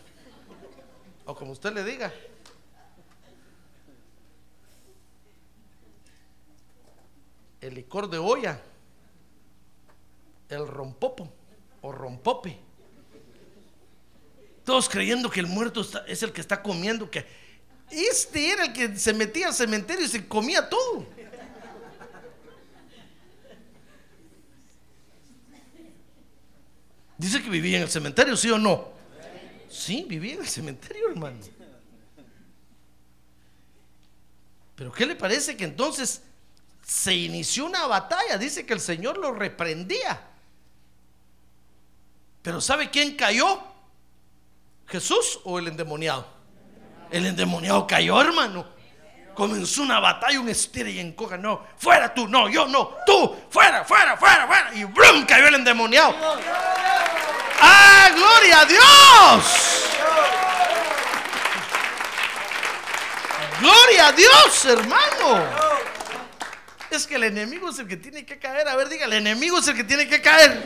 [1.25, 2.13] O como usted le diga.
[7.63, 8.61] El licor de olla,
[10.49, 11.33] el rompopo
[11.81, 12.59] o rompope.
[14.65, 17.25] Todos creyendo que el muerto es el que está comiendo, que
[17.91, 21.07] este era el que se metía al cementerio y se comía todo.
[27.17, 28.89] Dice que vivía en el cementerio, ¿sí o no?
[29.71, 31.39] Sí, vivía en el cementerio, hermano.
[34.75, 36.23] Pero ¿qué le parece que entonces
[36.93, 38.37] se inició una batalla.
[38.37, 40.21] Dice que el Señor lo reprendía.
[42.43, 43.63] Pero ¿sabe quién cayó?
[44.87, 46.27] ¿Jesús o el endemoniado?
[47.11, 48.67] El endemoniado cayó, hermano.
[49.35, 51.39] Comenzó una batalla, un estira y encoja.
[51.39, 54.75] No, fuera tú, no, yo no, tú, fuera, fuera, fuera, fuera.
[54.75, 55.25] Y ¡brum!
[55.25, 56.15] cayó el endemoniado.
[57.59, 59.89] ¡Ah, gloria a Dios!
[63.61, 65.72] Gloria a Dios, hermano.
[66.93, 68.69] Es que el enemigo es el que tiene que caer.
[68.69, 70.63] A ver, diga, el enemigo es el que tiene que caer.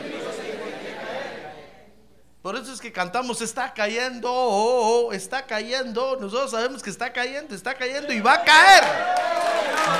[2.41, 6.17] Por eso es que cantamos, está cayendo, oh, oh, está cayendo.
[6.19, 8.83] Nosotros sabemos que está cayendo, está cayendo y va a caer.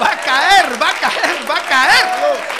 [0.01, 2.57] Va a caer, va a caer, va a caer.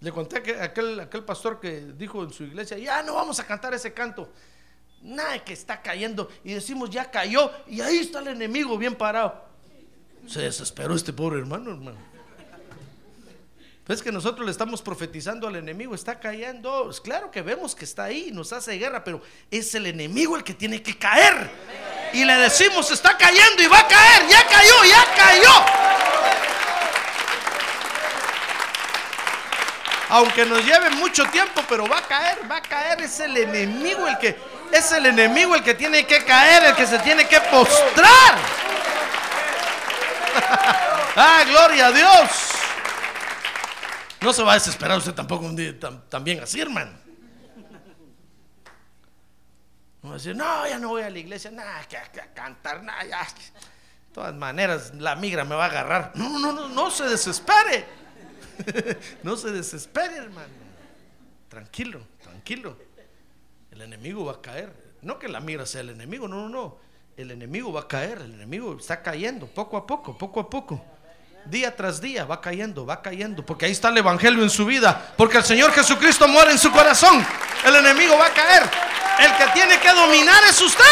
[0.00, 3.74] Le conté aquel, aquel pastor que dijo en su iglesia, ya no vamos a cantar
[3.74, 4.32] ese canto.
[5.02, 6.28] Nada que está cayendo.
[6.44, 7.50] Y decimos, ya cayó.
[7.66, 9.44] Y ahí está el enemigo bien parado.
[10.26, 11.98] Se desesperó este pobre hermano, hermano.
[13.88, 16.90] Es que nosotros le estamos profetizando al enemigo, está cayendo.
[16.90, 20.44] Es claro que vemos que está ahí, nos hace guerra, pero es el enemigo el
[20.44, 21.50] que tiene que caer.
[22.12, 25.98] Y le decimos, está cayendo y va a caer, ya cayó, ya cayó.
[30.10, 33.00] Aunque nos lleve mucho tiempo, pero va a caer, va a caer.
[33.00, 34.36] Es el enemigo el que,
[34.72, 38.38] es el enemigo el que tiene que caer, el que se tiene que postrar.
[41.16, 42.30] ah, gloria a Dios.
[44.20, 45.74] No se va a desesperar usted tampoco un día
[46.08, 46.92] también así, hermano.
[50.02, 52.82] No va a decir, no, ya no voy a la iglesia, nada, que, a cantar,
[52.82, 53.22] nada, ya.
[53.22, 56.12] De todas maneras, la migra me va a agarrar.
[56.14, 57.84] No, no, no, no se desespere.
[59.22, 60.48] no se desespere, hermano.
[61.48, 62.87] Tranquilo, tranquilo.
[63.78, 64.72] El enemigo va a caer.
[65.02, 66.78] No que la migra sea el enemigo, no, no, no.
[67.16, 70.82] El enemigo va a caer, el enemigo está cayendo poco a poco, poco a poco
[71.44, 75.14] día tras día va cayendo, va cayendo, porque ahí está el Evangelio en su vida,
[75.16, 77.24] porque el Señor Jesucristo muere en su corazón,
[77.64, 78.64] el enemigo va a caer,
[79.20, 80.84] el que tiene que dominar es usted.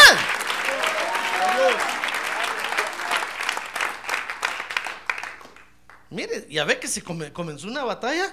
[6.10, 8.32] Mire, ya ve que se comenzó una batalla.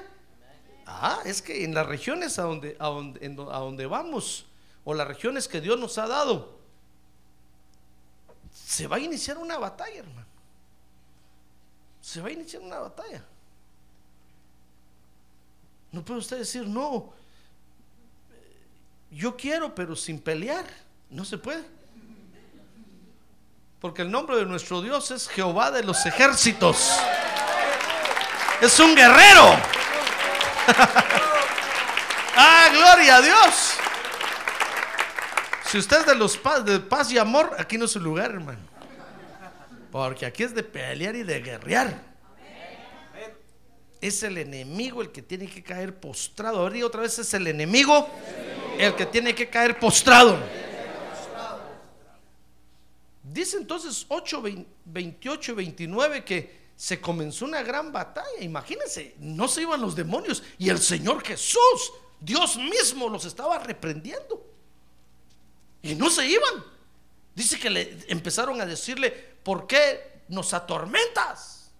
[0.86, 4.46] Ah, es que en las regiones a donde, a donde, a donde vamos,
[4.84, 6.60] o las regiones que Dios nos ha dado,
[8.52, 10.34] se va a iniciar una batalla, hermano
[12.04, 13.24] se va a iniciar una batalla.
[15.94, 17.14] No puede usted decir, no,
[19.10, 20.66] yo quiero, pero sin pelear.
[21.10, 21.64] No se puede.
[23.80, 26.92] Porque el nombre de nuestro Dios es Jehová de los ejércitos.
[28.62, 29.56] Es un guerrero.
[32.36, 33.74] Ah, gloria a Dios.
[35.66, 38.32] Si usted es de los paz, de paz y amor, aquí no es su lugar,
[38.32, 38.60] hermano.
[39.92, 42.00] Porque aquí es de pelear y de guerrear.
[44.02, 46.66] Es el enemigo el que tiene que caer postrado.
[46.66, 48.10] A ver, otra vez es el enemigo
[48.78, 50.38] el que tiene que caer postrado.
[53.24, 54.44] Dice entonces 8,
[54.86, 58.42] 28, 29 que se comenzó una gran batalla.
[58.42, 64.46] Imagínense, no se iban los demonios y el Señor Jesús, Dios mismo, los estaba reprendiendo.
[65.82, 66.66] Y no se iban.
[67.34, 71.72] Dice que le empezaron a decirle, ¿por qué nos atormentas?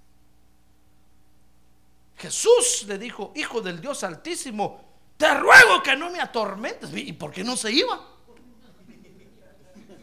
[2.16, 6.92] Jesús le dijo, Hijo del Dios Altísimo, te ruego que no me atormentes.
[6.96, 8.08] ¿Y por qué no se iba?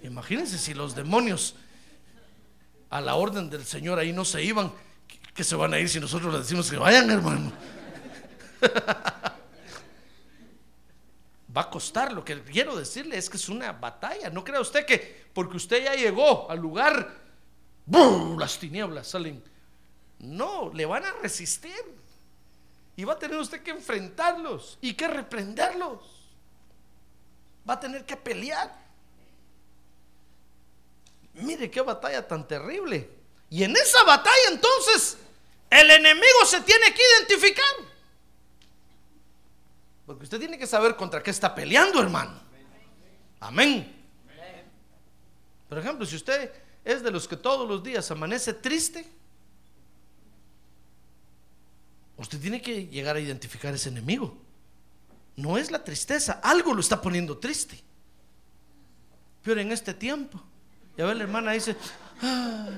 [0.02, 1.54] Imagínense si los demonios
[2.90, 4.70] a la orden del Señor ahí no se iban,
[5.34, 7.52] que se van a ir si nosotros les decimos que vayan, hermano.
[11.56, 14.30] Va a costar, lo que quiero decirle es que es una batalla.
[14.30, 17.20] No crea usted que porque usted ya llegó al lugar
[18.38, 19.42] las tinieblas salen.
[20.20, 21.98] No, le van a resistir.
[22.96, 26.28] Y va a tener usted que enfrentarlos y que reprenderlos.
[27.68, 28.70] Va a tener que pelear.
[31.34, 33.19] Mire qué batalla tan terrible.
[33.50, 35.18] Y en esa batalla entonces
[35.68, 37.64] el enemigo se tiene que identificar.
[40.06, 42.40] Porque usted tiene que saber contra qué está peleando, hermano.
[43.40, 43.96] Amén.
[45.68, 46.52] Por ejemplo, si usted
[46.84, 49.06] es de los que todos los días amanece triste,
[52.16, 54.36] usted tiene que llegar a identificar ese enemigo.
[55.36, 57.80] No es la tristeza, algo lo está poniendo triste.
[59.42, 60.42] Pero en este tiempo,
[60.96, 61.76] ya ve la hermana dice,
[62.20, 62.68] ah".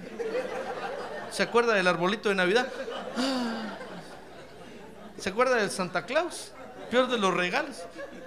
[1.32, 2.70] ¿Se acuerda del arbolito de Navidad?
[3.16, 3.76] Ah".
[5.18, 6.52] ¿Se acuerda del Santa Claus?
[6.90, 7.82] Peor de los regalos.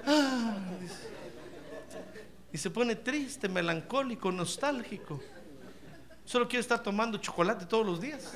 [0.06, 0.58] Ah",
[2.51, 5.22] y se pone triste, melancólico, nostálgico.
[6.24, 8.34] Solo quiere estar tomando chocolate todos los días.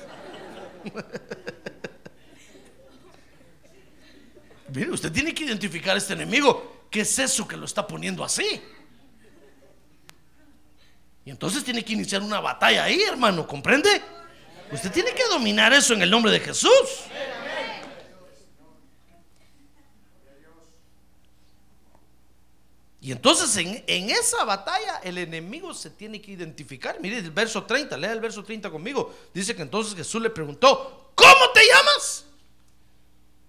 [4.72, 6.84] Mire, usted tiene que identificar a este enemigo.
[6.90, 8.62] ¿Qué es eso que lo está poniendo así?
[11.24, 14.02] Y entonces tiene que iniciar una batalla ahí, hermano, ¿comprende?
[14.72, 16.70] Usted tiene que dominar eso en el nombre de Jesús.
[23.02, 27.00] Y entonces en, esa batalla el enemigo se tiene que identificar.
[27.00, 29.14] Mire el verso 30, lea el verso 30 conmigo.
[29.32, 32.26] Dice que entonces Jesús le preguntó, ¿cómo te llamas?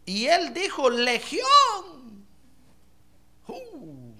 [0.06, 2.26] Y él dijo, Legión.
[3.48, 4.14] Uh,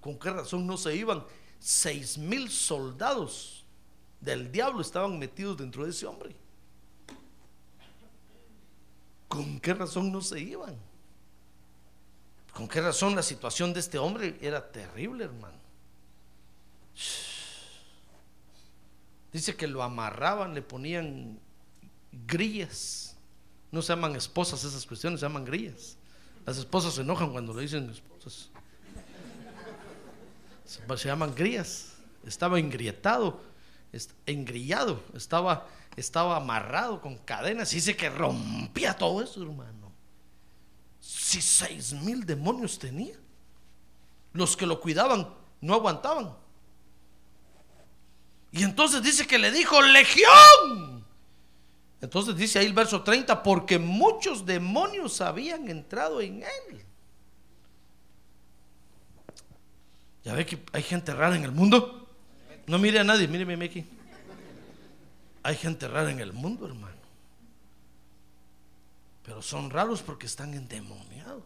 [0.00, 1.24] ¿Con qué razón no se iban?
[1.58, 3.61] Seis mil soldados
[4.22, 6.34] del diablo estaban metidos dentro de ese hombre.
[9.28, 10.76] ¿Con qué razón no se iban?
[12.54, 15.56] ¿Con qué razón la situación de este hombre era terrible, hermano?
[19.32, 21.38] Dice que lo amarraban, le ponían
[22.26, 23.16] grillas.
[23.70, 25.96] No se llaman esposas esas cuestiones, se llaman grillas.
[26.44, 28.50] Las esposas se enojan cuando le dicen esposas.
[30.66, 31.94] Se, llaman grillas.
[32.26, 33.51] Estaba engrietado, est-
[34.26, 35.66] engrillado, estaba,
[35.96, 37.72] estaba amarrado con cadenas.
[37.72, 39.92] Y dice que rompía todo eso, hermano.
[41.00, 43.16] Si seis mil demonios tenía,
[44.32, 45.28] los que lo cuidaban
[45.60, 46.34] no aguantaban.
[48.50, 51.04] Y entonces dice que le dijo, legión.
[52.00, 56.84] Entonces dice ahí el verso 30, porque muchos demonios habían entrado en él.
[60.24, 62.01] Ya ve que hay gente rara en el mundo.
[62.72, 63.84] No mire a nadie, míreme aquí.
[65.42, 66.96] Hay gente rara en el mundo, hermano.
[69.26, 71.44] Pero son raros porque están endemoniados.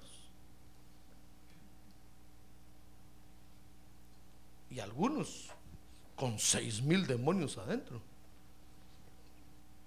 [4.70, 5.48] Y algunos
[6.14, 8.00] con seis mil demonios adentro.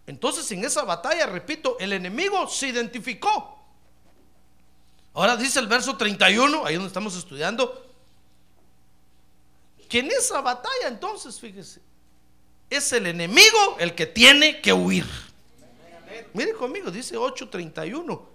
[0.08, 3.64] Entonces en esa batalla, repito, el enemigo se identificó.
[5.14, 7.89] Ahora dice el verso 31, ahí donde estamos estudiando,
[9.90, 11.82] que en esa batalla entonces, fíjese,
[12.70, 15.06] es el enemigo el que tiene que huir.
[16.34, 18.28] Mire conmigo, dice 8:31.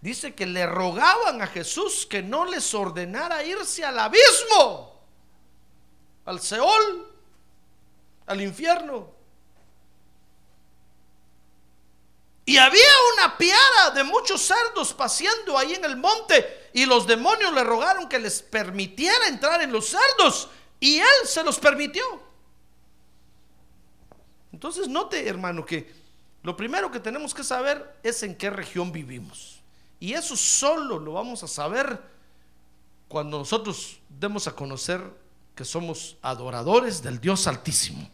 [0.00, 5.00] Dice que le rogaban a Jesús que no les ordenara irse al abismo,
[6.24, 7.08] al Seol,
[8.26, 9.10] al infierno.
[12.44, 17.52] Y había una piara de muchos cerdos paseando ahí en el monte y los demonios
[17.52, 20.48] le rogaron que les permitiera entrar en los cerdos
[20.82, 22.02] y él se los permitió.
[24.52, 25.94] Entonces note, hermano, que
[26.42, 29.60] lo primero que tenemos que saber es en qué región vivimos.
[30.00, 32.02] Y eso solo lo vamos a saber
[33.06, 35.00] cuando nosotros demos a conocer
[35.54, 38.10] que somos adoradores del Dios Altísimo,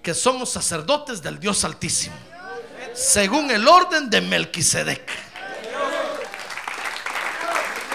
[0.00, 2.14] que somos sacerdotes del Dios Altísimo,
[2.94, 5.10] según el orden de Melquisedec.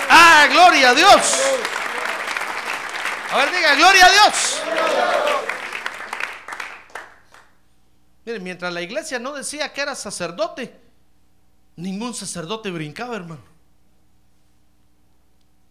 [0.10, 1.56] Ah, gloria a Dios.
[3.36, 4.62] A ver, diga, gloria a Dios.
[8.24, 10.74] Miren, mientras la iglesia no decía que era sacerdote,
[11.76, 13.42] ningún sacerdote brincaba, hermano.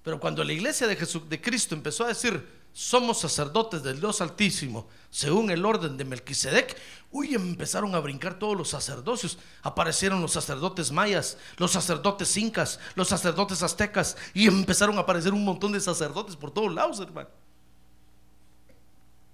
[0.02, 4.20] Pero cuando la iglesia de, Jesús, de Cristo empezó a decir, somos sacerdotes del Dios
[4.20, 6.76] Altísimo, según el orden de Melquisedec,
[7.12, 9.38] uy, empezaron a brincar todos los sacerdocios.
[9.62, 15.46] Aparecieron los sacerdotes mayas, los sacerdotes incas, los sacerdotes aztecas, y empezaron a aparecer un
[15.46, 17.30] montón de sacerdotes por todos lados, hermano.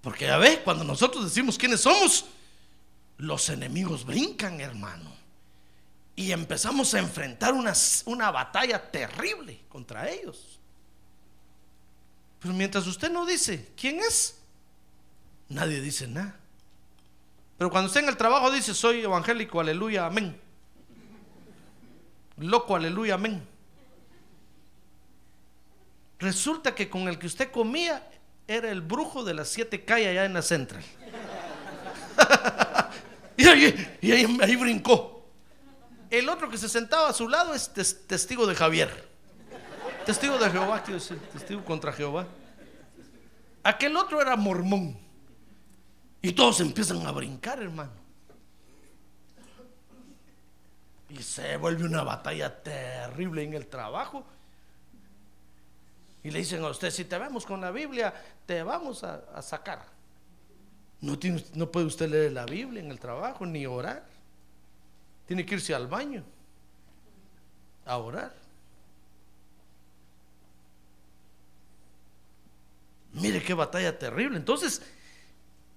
[0.01, 2.25] Porque ya ve, cuando nosotros decimos quiénes somos,
[3.17, 5.11] los enemigos brincan, hermano.
[6.15, 7.73] Y empezamos a enfrentar una,
[8.05, 10.59] una batalla terrible contra ellos.
[12.39, 14.39] Pero mientras usted no dice quién es,
[15.47, 16.35] nadie dice nada.
[17.57, 20.39] Pero cuando usted en el trabajo dice, soy evangélico, aleluya, amén.
[22.37, 23.47] Loco, aleluya, amén.
[26.17, 28.07] Resulta que con el que usted comía
[28.55, 30.83] era el brujo de las siete calles allá en la central.
[33.37, 35.25] y ahí, y ahí, ahí brincó.
[36.09, 39.09] El otro que se sentaba a su lado es tes- testigo de Javier.
[40.05, 42.27] Testigo de Jehová, quiero decir, testigo contra Jehová.
[43.63, 44.97] Aquel otro era mormón.
[46.21, 47.91] Y todos empiezan a brincar, hermano.
[51.09, 54.25] Y se vuelve una batalla terrible en el trabajo.
[56.23, 58.13] Y le dicen a usted, si te vemos con la Biblia,
[58.45, 59.83] te vamos a, sacar.
[61.01, 61.17] No,
[61.55, 64.05] no puede usted leer la Biblia en el trabajo, ni orar.
[65.25, 66.23] Tiene que irse al baño
[67.85, 68.33] a orar.
[73.13, 74.37] Mire qué batalla terrible.
[74.37, 74.81] Entonces,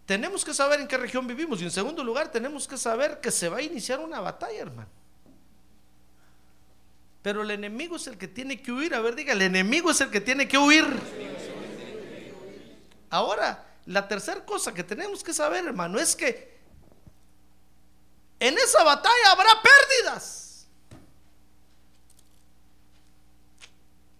[0.06, 1.60] tenemos que saber en qué región vivimos.
[1.60, 5.03] Y en segundo lugar, tenemos que saber que se va a iniciar una batalla, hermano.
[7.24, 8.94] Pero el enemigo es el que tiene que huir.
[8.94, 10.84] A ver, diga, el enemigo es el que tiene que huir.
[13.08, 16.60] Ahora, la tercera cosa que tenemos que saber, hermano, es que
[18.38, 20.66] en esa batalla habrá pérdidas.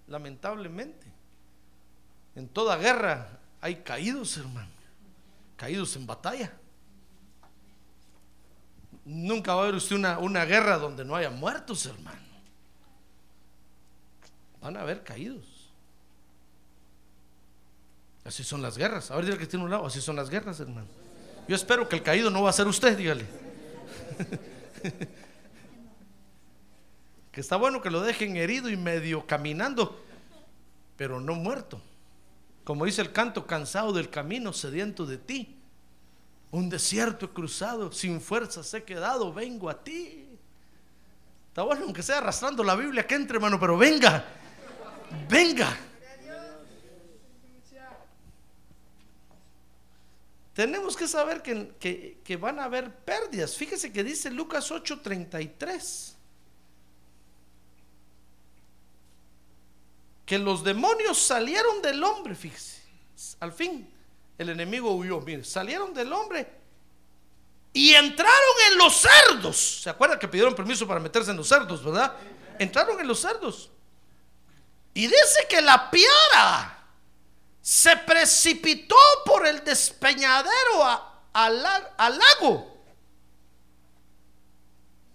[0.06, 1.06] Lamentablemente,
[2.34, 4.72] en toda guerra hay caídos, hermano.
[5.58, 6.54] Caídos en batalla.
[9.04, 12.33] Nunca va a haber usted una, una guerra donde no haya muertos, hermano.
[14.64, 15.44] Van a haber caídos.
[18.24, 19.10] Así son las guerras.
[19.10, 19.84] A ver, dígale que tiene un lado.
[19.84, 20.86] Así son las guerras, hermano.
[21.46, 23.26] Yo espero que el caído no va a ser usted, dígale.
[27.30, 30.00] Que está bueno que lo dejen herido y medio caminando,
[30.96, 31.82] pero no muerto.
[32.62, 35.58] Como dice el canto, cansado del camino, sediento de ti.
[36.52, 40.28] Un desierto he cruzado, sin fuerzas he quedado, vengo a ti.
[41.48, 44.24] Está bueno, aunque sea arrastrando la Biblia, que entre, hermano, pero venga,
[45.28, 45.76] venga.
[50.54, 53.56] Tenemos que saber que, que, van a haber pérdidas.
[53.56, 56.12] Fíjese que dice Lucas 8:33.
[60.24, 62.82] Que los demonios salieron del hombre, fíjese.
[63.40, 63.92] Al fin,
[64.38, 65.20] el enemigo huyó.
[65.20, 66.48] Mire, salieron del hombre
[67.72, 69.80] y entraron en los cerdos.
[69.82, 72.14] ¿Se acuerdan que pidieron permiso para meterse en los cerdos, verdad?
[72.60, 73.70] Entraron en los cerdos.
[74.94, 76.78] Y dice que la piara
[77.60, 80.84] se precipitó por el despeñadero
[81.32, 82.84] al lago.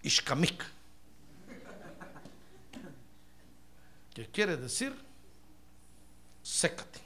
[0.01, 0.65] Ishkamik.
[4.13, 4.93] ¿Qué quiere decir?
[6.43, 6.99] Sécate.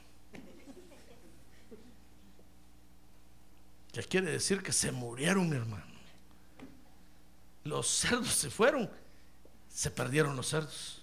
[3.92, 4.62] ¿Qué quiere decir?
[4.62, 5.84] Que se murieron, hermano.
[7.62, 8.90] Los cerdos se fueron,
[9.72, 10.93] se perdieron los cerdos.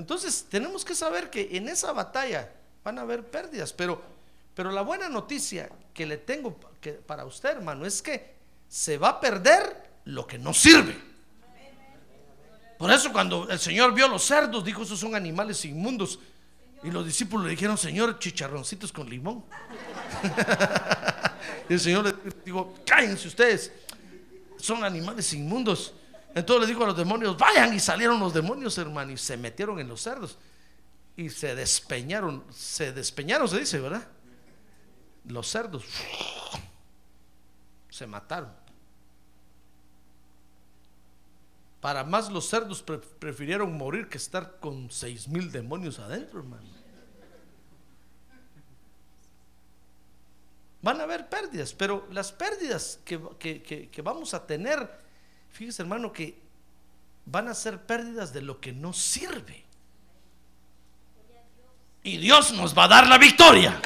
[0.00, 2.50] Entonces tenemos que saber que en esa batalla
[2.82, 4.00] van a haber pérdidas, pero,
[4.54, 6.58] pero la buena noticia que le tengo
[7.06, 8.34] para usted, hermano, es que
[8.66, 10.98] se va a perder lo que no sirve.
[12.78, 16.18] Por eso cuando el Señor vio los cerdos, dijo, esos son animales inmundos.
[16.82, 19.44] Y los discípulos le dijeron, Señor, chicharroncitos con limón.
[21.68, 23.70] y el Señor le dijo, cállense ustedes,
[24.56, 25.92] son animales inmundos.
[26.34, 29.80] Entonces le dijo a los demonios, vayan y salieron los demonios, hermano, y se metieron
[29.80, 30.38] en los cerdos.
[31.16, 34.06] Y se despeñaron, se despeñaron, se dice, ¿verdad?
[35.24, 35.84] Los cerdos
[37.90, 38.52] se mataron.
[41.80, 46.68] Para más los cerdos prefirieron morir que estar con seis mil demonios adentro, hermano.
[50.82, 53.20] Van a haber pérdidas, pero las pérdidas que,
[53.90, 55.09] que vamos a tener
[55.52, 56.40] Fíjese, hermano, que
[57.26, 59.64] van a ser pérdidas de lo que no sirve.
[62.02, 63.80] Y Dios nos va a dar la victoria.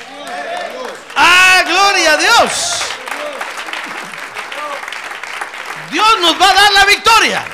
[1.16, 2.82] ¡Ah, gloria a Dios!
[5.90, 7.44] Dios nos va a dar la victoria.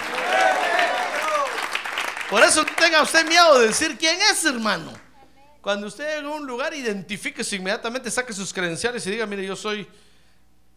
[2.29, 4.93] Por eso no tenga usted miedo de decir quién es, hermano.
[5.61, 9.57] Cuando usted llegue a un lugar, identifíquese inmediatamente, saque sus credenciales y diga, mire, yo
[9.57, 9.87] soy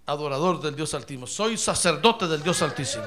[0.05, 3.05] adorador del Dios Altísimo, soy sacerdote del Dios Altísimo.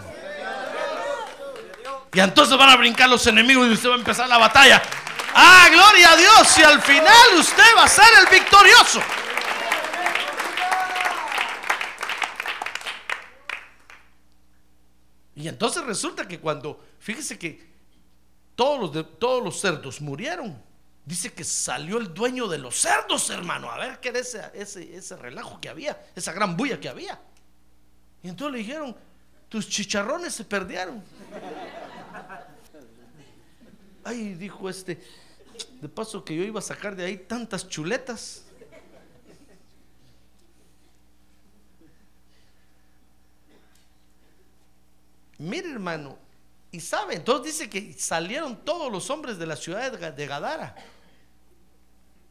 [2.13, 4.83] Y entonces van a brincar los enemigos y usted va a empezar la batalla.
[5.35, 6.59] Ah, gloria a Dios.
[6.59, 9.01] Y al final usted va a ser el victorioso.
[15.35, 17.63] Y entonces resulta que cuando, fíjese que
[18.55, 20.66] todos los, todos los cerdos murieron,
[21.07, 25.17] Dice que salió el dueño de los cerdos, hermano, a ver qué era ese, ese,
[25.17, 27.21] relajo que había, esa gran bulla que había.
[28.25, 28.97] Y entonces le dijeron,
[29.49, 31.01] tus chicharrones se perdieron.
[34.03, 35.01] Ay, dijo este,
[35.81, 38.43] de paso que yo iba a sacar de ahí tantas chuletas.
[45.39, 46.19] Mire, hermano,
[46.73, 50.75] y sabe, entonces dice que salieron todos los hombres de la ciudad de Gadara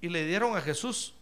[0.02, 1.14] y le dieron a Jesús.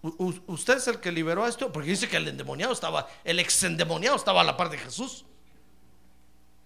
[0.00, 3.62] usted es el que liberó a esto, porque dice que el endemoniado estaba, el ex
[3.62, 5.24] endemoniado estaba a la par de Jesús.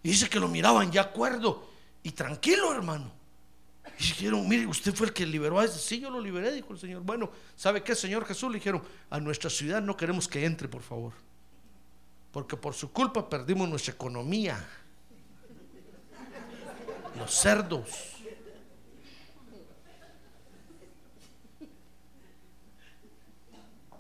[0.03, 1.69] Y dice que lo miraban ya cuerdo
[2.03, 3.11] y tranquilo, hermano.
[3.99, 5.79] Y dijeron, mire, usted fue el que liberó a ese.
[5.79, 7.03] Sí, yo lo liberé, dijo el Señor.
[7.03, 8.51] Bueno, ¿sabe qué, Señor Jesús?
[8.51, 11.13] Le dijeron, a nuestra ciudad no queremos que entre, por favor.
[12.31, 14.69] Porque por su culpa perdimos nuestra economía.
[17.19, 18.16] Los cerdos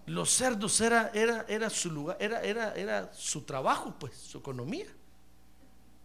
[0.06, 4.86] los cerdos era, era, era su lugar, era, era, era su trabajo, pues, su economía.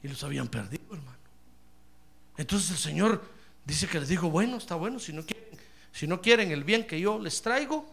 [0.02, 1.18] Y los habían perdido, hermano.
[2.38, 3.24] Entonces el Señor
[3.64, 5.60] dice que les dijo, bueno, está bueno, si no quieren,
[5.92, 7.86] si no quieren el bien que yo les traigo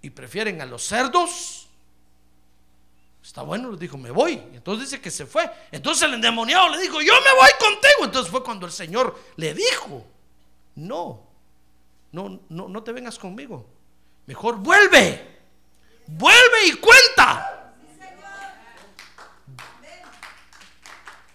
[0.00, 1.68] y prefieren a los cerdos,
[3.22, 4.42] está bueno, les dijo, me voy.
[4.54, 5.48] Entonces dice que se fue.
[5.70, 8.04] Entonces el endemoniado le dijo, yo me voy contigo.
[8.04, 10.04] Entonces fue cuando el Señor le dijo,
[10.74, 11.22] no,
[12.10, 13.64] no, no, no te vengas conmigo.
[14.26, 15.31] Mejor vuelve
[16.06, 17.48] Vuelve y cuenta.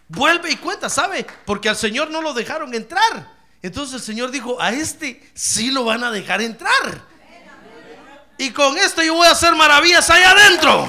[0.10, 1.26] Vuelve y cuenta, ¿sabe?
[1.46, 3.36] Porque al Señor no lo dejaron entrar.
[3.62, 7.02] Entonces el Señor dijo, a este sí lo van a dejar entrar.
[8.38, 10.88] Y con esto yo voy a hacer maravillas allá adentro.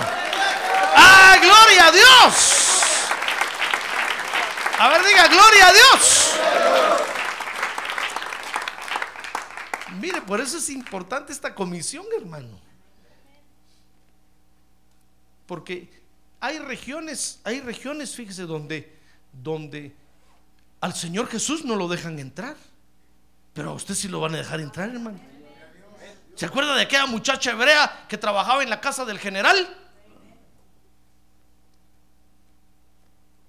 [0.94, 2.68] ¡Ah, gloria a Dios!
[4.78, 6.34] A ver, diga, gloria a Dios.
[10.00, 12.60] Mire, por eso es importante esta comisión, hermano.
[15.48, 15.88] Porque
[16.40, 18.94] hay regiones, hay regiones, fíjese, donde,
[19.32, 19.96] donde
[20.78, 22.54] al Señor Jesús no lo dejan entrar.
[23.54, 25.18] Pero a usted sí lo van a dejar entrar, hermano.
[26.36, 29.56] ¿Se acuerda de aquella muchacha hebrea que trabajaba en la casa del general?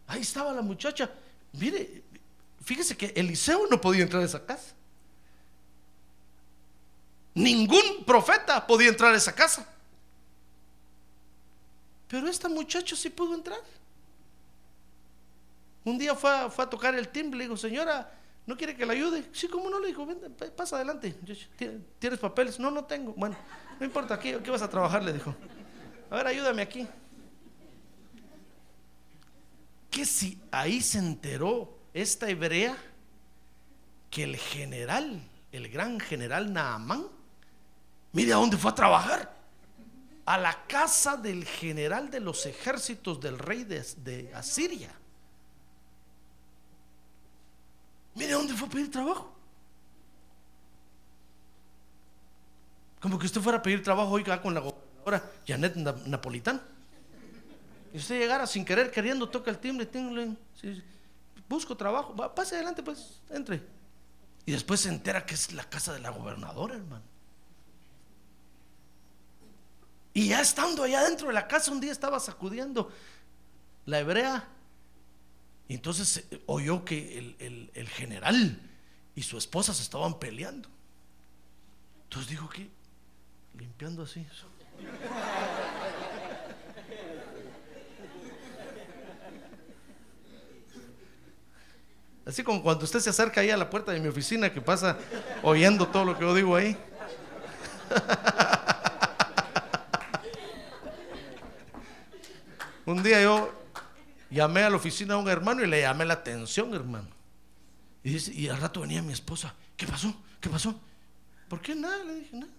[0.07, 1.11] Ahí estaba la muchacha.
[1.51, 2.01] Mire,
[2.63, 4.73] fíjese que Eliseo no podía entrar a esa casa.
[7.33, 9.67] Ningún profeta podía entrar a esa casa.
[12.09, 13.59] Pero esta muchacha sí pudo entrar.
[15.85, 18.11] Un día fue a, fue a tocar el timbre, le digo, señora,
[18.45, 19.29] ¿no quiere que la ayude?
[19.31, 19.79] Sí, ¿cómo no?
[19.79, 20.19] Le dijo, ven,
[20.55, 21.15] pasa adelante.
[21.99, 22.59] ¿Tienes papeles?
[22.59, 23.13] No, no tengo.
[23.13, 23.37] Bueno,
[23.79, 25.03] no importa, aquí, ¿qué vas a trabajar?
[25.03, 25.35] Le dijo.
[26.09, 26.87] A ver, ayúdame aquí.
[29.91, 32.75] Que si ahí se enteró esta hebrea
[34.09, 37.05] que el general, el gran general Naamán,
[38.11, 39.38] mire a dónde fue a trabajar.
[40.29, 44.91] A la casa del general de los ejércitos del rey de, Asiria.
[48.13, 49.33] Mire dónde fue a pedir trabajo.
[53.01, 55.75] Como que usted fuera a pedir trabajo hoy con la gobernadora Janet
[56.05, 56.61] Napolitán.
[57.91, 60.35] Y usted llegara sin querer, queriendo, toca el timbre, timbre
[61.47, 63.63] busco trabajo, pase adelante, pues, entre.
[64.45, 67.08] Y después se entera que es la casa de la gobernadora, hermano.
[70.13, 72.91] Y ya estando allá dentro de la casa, un día estaba sacudiendo
[73.85, 74.47] la hebrea.
[75.67, 78.59] Y entonces eh, oyó que el, el general
[79.15, 80.69] y su esposa se estaban peleando.
[82.05, 82.69] Entonces dijo que,
[83.55, 84.25] limpiando así.
[92.25, 94.97] Así como cuando usted se acerca ahí a la puerta de mi oficina que pasa
[95.41, 96.77] oyendo todo lo que yo digo ahí.
[102.91, 103.51] un día yo
[104.29, 107.07] llamé a la oficina a un hermano y le llamé la atención, hermano.
[108.03, 109.53] Y, dice, y al rato venía mi esposa.
[109.75, 110.13] ¿Qué pasó?
[110.39, 110.75] ¿Qué pasó?
[111.47, 112.03] ¿Por qué nada?
[112.03, 112.51] Le dije, nada.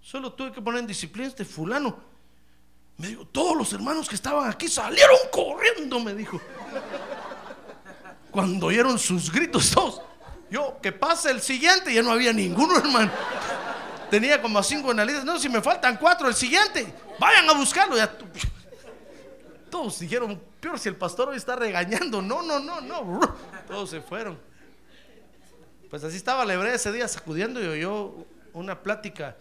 [0.00, 1.98] Solo tuve que poner en disciplina este fulano.
[2.96, 6.40] Me dijo, todos los hermanos que estaban aquí salieron corriendo, me dijo.
[8.30, 10.00] Cuando oyeron sus gritos todos,
[10.50, 13.10] yo, que pase el siguiente, ya no había ninguno, hermano.
[14.10, 15.24] Tenía como a cinco analistas.
[15.24, 17.96] No, si me faltan cuatro, el siguiente, vayan a buscarlo.
[17.96, 18.16] Ya,
[19.76, 22.22] todos dijeron, peor si el pastor hoy está regañando.
[22.22, 23.20] No, no, no, no.
[23.68, 24.38] Todos se fueron.
[25.90, 29.36] Pues así estaba la hebrea ese día sacudiendo y oyó una plática.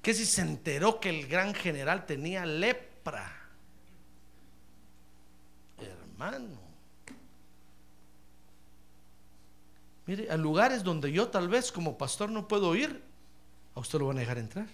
[0.00, 3.30] Que si se enteró que el gran general tenía lepra.
[5.78, 6.58] Hermano.
[10.06, 13.02] Mire, a lugares donde yo tal vez como pastor no puedo ir,
[13.74, 14.68] a usted lo van a dejar entrar.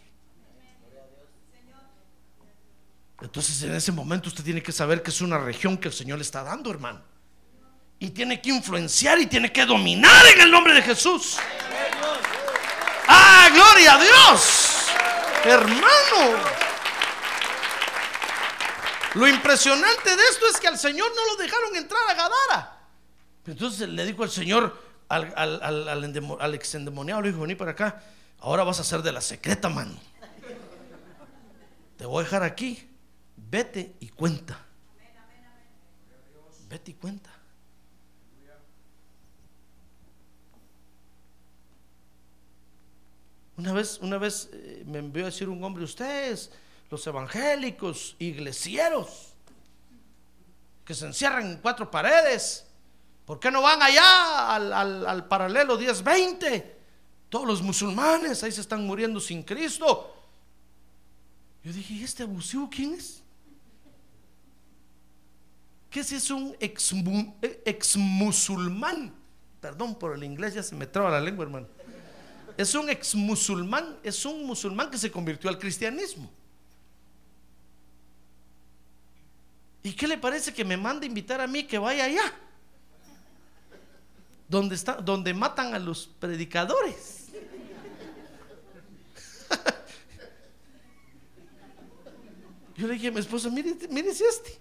[3.22, 6.18] Entonces en ese momento usted tiene que saber que es una región que el Señor
[6.18, 7.00] le está dando, hermano.
[8.00, 11.38] Y tiene que influenciar y tiene que dominar en el nombre de Jesús.
[13.06, 14.88] ¡Ah, gloria a Dios!
[15.44, 16.52] Hermano.
[19.14, 22.88] Lo impresionante de esto es que al Señor no lo dejaron entrar a Gadara.
[23.46, 24.76] Entonces le dijo al Señor,
[25.08, 25.88] al, al,
[26.40, 28.02] al, ex endemoniado, le dijo, vení para acá,
[28.40, 29.94] ahora vas a ser de la secreta, mano.
[31.98, 32.88] Te voy a dejar aquí,
[33.50, 34.64] vete y cuenta.
[36.68, 37.30] Vete y cuenta.
[43.58, 46.50] Una vez, una vez eh, me envió a decir un hombre, ustedes,
[46.90, 49.34] los evangélicos, iglesieros,
[50.84, 52.66] que se encierran en cuatro paredes,
[53.24, 56.64] ¿Por qué no van allá al, al, al paralelo 10-20?
[57.28, 60.14] Todos los musulmanes ahí se están muriendo sin Cristo.
[61.62, 63.21] Yo dije, ¿y este abusivo quién es?
[65.92, 66.92] ¿Qué si es un ex,
[67.64, 69.14] ex musulmán?
[69.60, 71.68] Perdón por el inglés, ya se me traba la lengua, hermano.
[72.56, 76.30] Es un ex musulmán, es un musulmán que se convirtió al cristianismo.
[79.82, 82.32] ¿Y qué le parece que me manda invitar a mí que vaya allá?
[84.52, 87.28] donde, está, donde matan a los predicadores.
[92.76, 94.60] Yo le dije a mi esposa, mire, mire si este.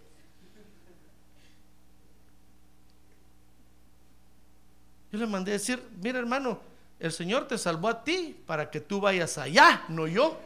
[5.12, 6.60] Yo le mandé a decir, mira hermano,
[7.00, 10.40] el Señor te salvó a ti para que tú vayas allá, no yo.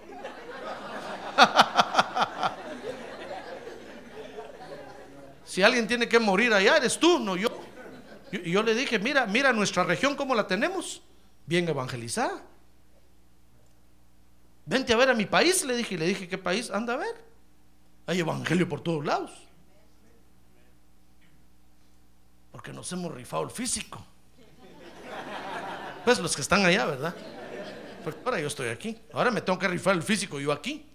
[5.46, 7.50] si alguien tiene que morir allá, eres tú, no yo.
[8.32, 11.04] Yo, yo le dije, mira, mira nuestra región cómo la tenemos,
[11.46, 12.42] bien evangelizada.
[14.66, 16.72] Vente a ver a mi país, le dije, y le dije, ¿qué país?
[16.72, 17.24] Anda a ver.
[18.08, 19.32] Hay evangelio por todos lados.
[22.52, 24.04] Porque nos hemos rifado el físico.
[26.06, 27.16] Pues los que están allá, ¿verdad?
[28.04, 28.96] Porque ahora yo estoy aquí.
[29.12, 30.86] Ahora me tengo que rifar el físico yo aquí.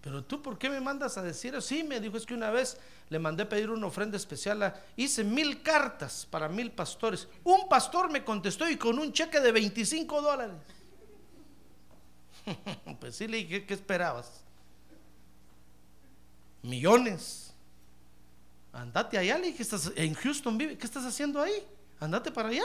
[0.00, 1.82] Pero tú, ¿por qué me mandas a decir así?
[1.84, 2.76] Me dijo, es que una vez
[3.08, 4.74] le mandé pedir una ofrenda especial.
[4.96, 7.28] hice mil cartas para mil pastores.
[7.44, 10.56] Un pastor me contestó y con un cheque de 25 dólares.
[13.00, 14.42] pues sí, le dije, ¿qué esperabas?
[16.62, 17.43] Millones.
[18.74, 20.76] Andate allá, le dije, estás en Houston, vive.
[20.76, 21.64] ¿Qué estás haciendo ahí?
[22.00, 22.64] Andate para allá.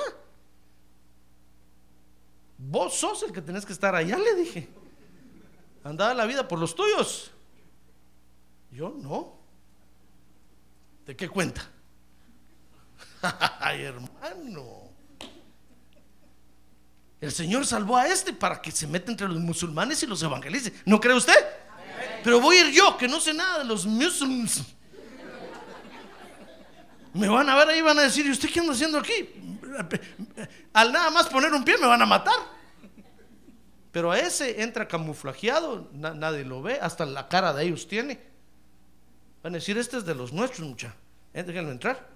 [2.58, 4.68] Vos sos el que tenés que estar allá, le dije.
[5.84, 7.32] Andaba la vida por los tuyos.
[8.72, 9.38] Yo no.
[11.06, 11.70] ¿De qué cuenta?
[13.60, 14.90] Ay, hermano.
[17.22, 20.74] El Señor salvó a este para que se meta entre los musulmanes y los evangelice.
[20.86, 21.38] ¿No cree usted?
[22.24, 24.79] Pero voy a ir yo, que no sé nada de los musulmanes.
[27.14, 29.30] Me van a ver ahí, van a decir, ¿y usted qué anda haciendo aquí?
[30.74, 32.36] Al nada más poner un pie me van a matar.
[33.92, 38.20] Pero a ese entra camuflajeado, na- nadie lo ve, hasta la cara de ellos tiene.
[39.42, 40.94] Van a decir, este es de los nuestros, mucha.
[41.34, 42.08] Eh, entrar.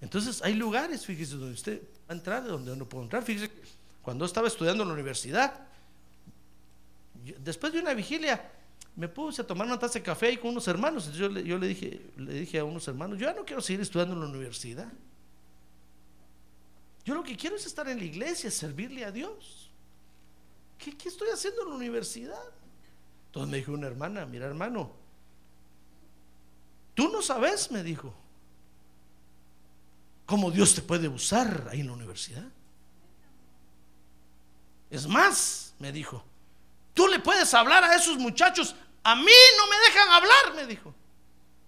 [0.00, 3.22] Entonces hay lugares, fíjese, donde usted va a entrar, donde no puede entrar.
[3.22, 3.52] Fíjese,
[4.02, 5.54] cuando estaba estudiando en la universidad,
[7.38, 8.50] después de una vigilia,
[8.94, 11.06] me puse a tomar una taza de café ahí con unos hermanos.
[11.06, 13.62] Entonces yo, le, yo le dije, le dije a unos hermanos, yo ya no quiero
[13.62, 14.92] seguir estudiando en la universidad.
[17.04, 19.70] Yo lo que quiero es estar en la iglesia, servirle a Dios.
[20.78, 22.52] ¿Qué, qué estoy haciendo en la universidad?
[23.26, 24.92] Entonces me dijo una hermana, mira hermano,
[26.94, 28.14] tú no sabes, me dijo,
[30.26, 32.44] cómo Dios te puede usar ahí en la universidad.
[34.90, 36.22] Es más, me dijo,
[36.94, 38.74] tú le puedes hablar a esos muchachos,
[39.04, 40.94] a mí no me dejan hablar, me dijo.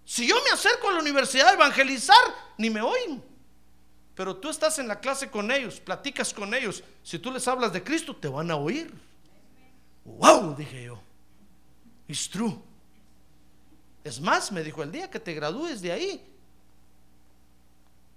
[0.04, 2.22] Si yo me acerco a la universidad a evangelizar,
[2.58, 3.24] ni me oyen.
[4.14, 6.84] Pero tú estás en la clase con ellos, platicas con ellos.
[7.02, 8.92] Si tú les hablas de Cristo, te van a oír.
[10.04, 11.00] Wow, dije yo.
[12.06, 12.56] It's true.
[14.04, 16.24] Es más, me dijo, el día que te gradúes de ahí,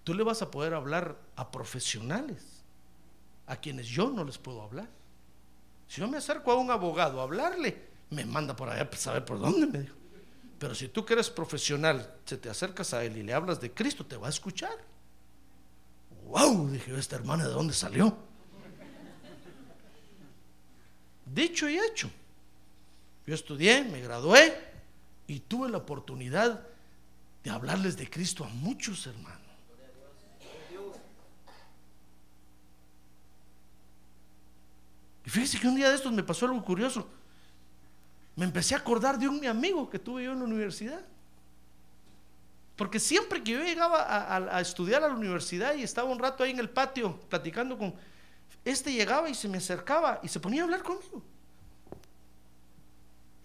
[0.03, 2.43] tú le vas a poder hablar a profesionales,
[3.47, 4.89] a quienes yo no les puedo hablar.
[5.87, 9.25] Si yo me acerco a un abogado a hablarle, me manda por allá para saber
[9.25, 9.95] por dónde, me dijo.
[10.59, 13.71] Pero si tú que eres profesional, se te acercas a él y le hablas de
[13.71, 14.75] Cristo, te va a escuchar.
[16.25, 18.17] Wow, dije esta hermana de dónde salió.
[21.25, 22.09] Dicho y hecho.
[23.25, 24.57] Yo estudié, me gradué
[25.27, 26.65] y tuve la oportunidad
[27.43, 29.41] de hablarles de Cristo a muchos hermanos.
[35.25, 37.05] Y fíjese que un día de estos me pasó algo curioso.
[38.37, 41.01] Me empecé a acordar de un mi amigo que tuve yo en la universidad.
[42.75, 44.05] Porque siempre que yo llegaba
[44.55, 47.95] a, estudiar a la universidad y estaba un rato ahí en el patio platicando con...
[48.63, 51.23] Este llegaba y se me acercaba y se ponía a hablar conmigo.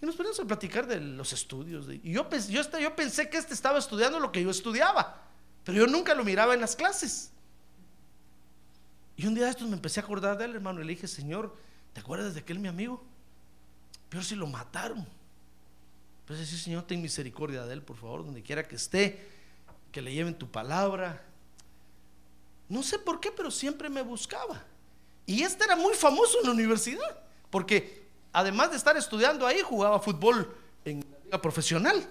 [0.03, 1.87] Y nos poníamos a platicar de los estudios.
[1.89, 5.23] y yo, yo, yo pensé que este estaba estudiando lo que yo estudiaba,
[5.65, 7.33] pero yo nunca lo miraba en las clases.
[9.17, 11.09] Y un día de estos me empecé a acordar de él, hermano, y le dije,
[11.09, 11.57] Señor,
[11.95, 13.03] ¿te acuerdas de aquel mi amigo?
[14.13, 15.07] Pero si lo mataron.
[16.27, 19.27] Pues sí, Señor, ten misericordia de él, por favor, donde quiera que esté,
[19.91, 21.25] que le lleven tu palabra.
[22.69, 24.63] No sé por qué, pero siempre me buscaba.
[25.25, 29.99] Y este era muy famoso en la universidad, porque además de estar estudiando ahí, jugaba
[29.99, 30.55] fútbol
[30.85, 32.07] en la liga profesional.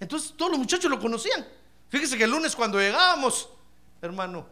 [0.00, 1.46] Entonces todos los muchachos lo conocían.
[1.90, 3.48] Fíjese que el lunes cuando llegábamos,
[4.02, 4.48] hermano,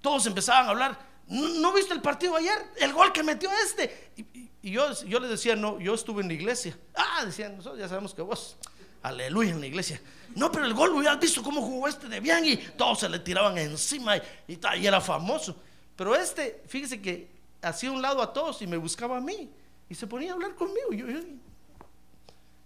[0.00, 0.98] todos empezaban a hablar.
[1.28, 2.56] ¿No, viste el partido ayer?
[2.76, 4.12] El gol que metió este.
[4.16, 6.76] Y, yo, yo les decía, no, yo estuve en la iglesia.
[6.94, 8.56] Ah, decían, nosotros ya sabemos que vos,
[9.02, 10.00] aleluya en la iglesia.
[10.34, 13.18] No, pero el gol, hubieras visto cómo jugó este de bien y todos se le
[13.18, 15.56] tiraban encima y, y y era famoso.
[15.96, 17.30] Pero este, fíjese que
[17.62, 19.50] hacía un lado a todos y me buscaba a mí.
[19.88, 20.92] Y se ponía a hablar conmigo.
[20.92, 21.06] Yo,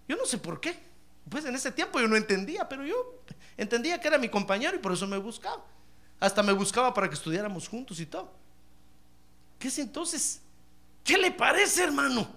[0.08, 0.78] yo no sé por qué.
[1.28, 3.22] Pues en ese tiempo yo no entendía, pero yo
[3.56, 5.64] entendía que era mi compañero y por eso me buscaba.
[6.18, 8.39] Hasta me buscaba para que estudiáramos juntos y todo.
[9.60, 10.40] ¿Qué es entonces?
[11.04, 12.28] ¿Qué le parece, hermano?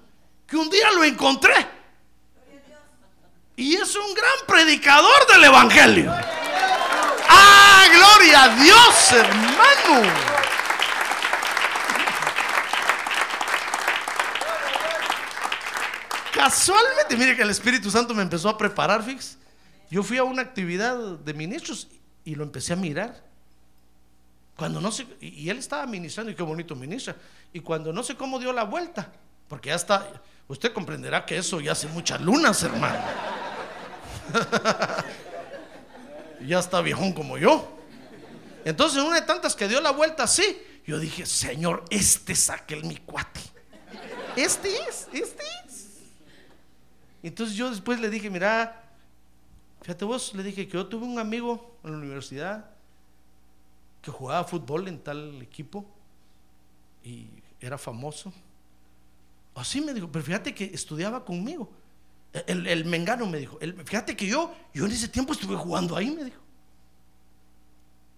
[0.45, 1.53] Que un día lo encontré.
[3.55, 6.13] Y es un gran predicador del Evangelio.
[7.29, 10.33] ¡Ah, gloria a Dios, hermano!
[16.43, 19.37] casualmente, mire que el Espíritu Santo me empezó a preparar, fix.
[19.89, 21.87] Yo fui a una actividad de ministros
[22.25, 23.23] y lo empecé a mirar.
[24.55, 27.15] Cuando no sé, y él estaba ministrando, y qué bonito ministra.
[27.51, 29.11] Y cuando no sé cómo dio la vuelta,
[29.47, 32.99] porque ya está, usted comprenderá que eso ya hace muchas lunas, hermano.
[36.47, 37.79] ya está viejón como yo.
[38.63, 42.83] Entonces, una de tantas que dio la vuelta así, yo dije, Señor, este es aquel
[42.83, 43.41] mi cuate.
[44.35, 45.87] Este es, este es.
[47.23, 48.83] Entonces yo después le dije, mira,
[49.81, 52.72] fíjate vos, le dije que yo tuve un amigo en la universidad
[54.03, 55.85] que jugaba fútbol en tal equipo
[57.03, 57.27] y
[57.59, 58.31] era famoso.
[59.55, 61.71] Así me dijo, pero fíjate que estudiaba conmigo.
[62.47, 66.11] El, el mengano me dijo, fíjate que yo, yo en ese tiempo estuve jugando ahí,
[66.11, 66.41] me dijo.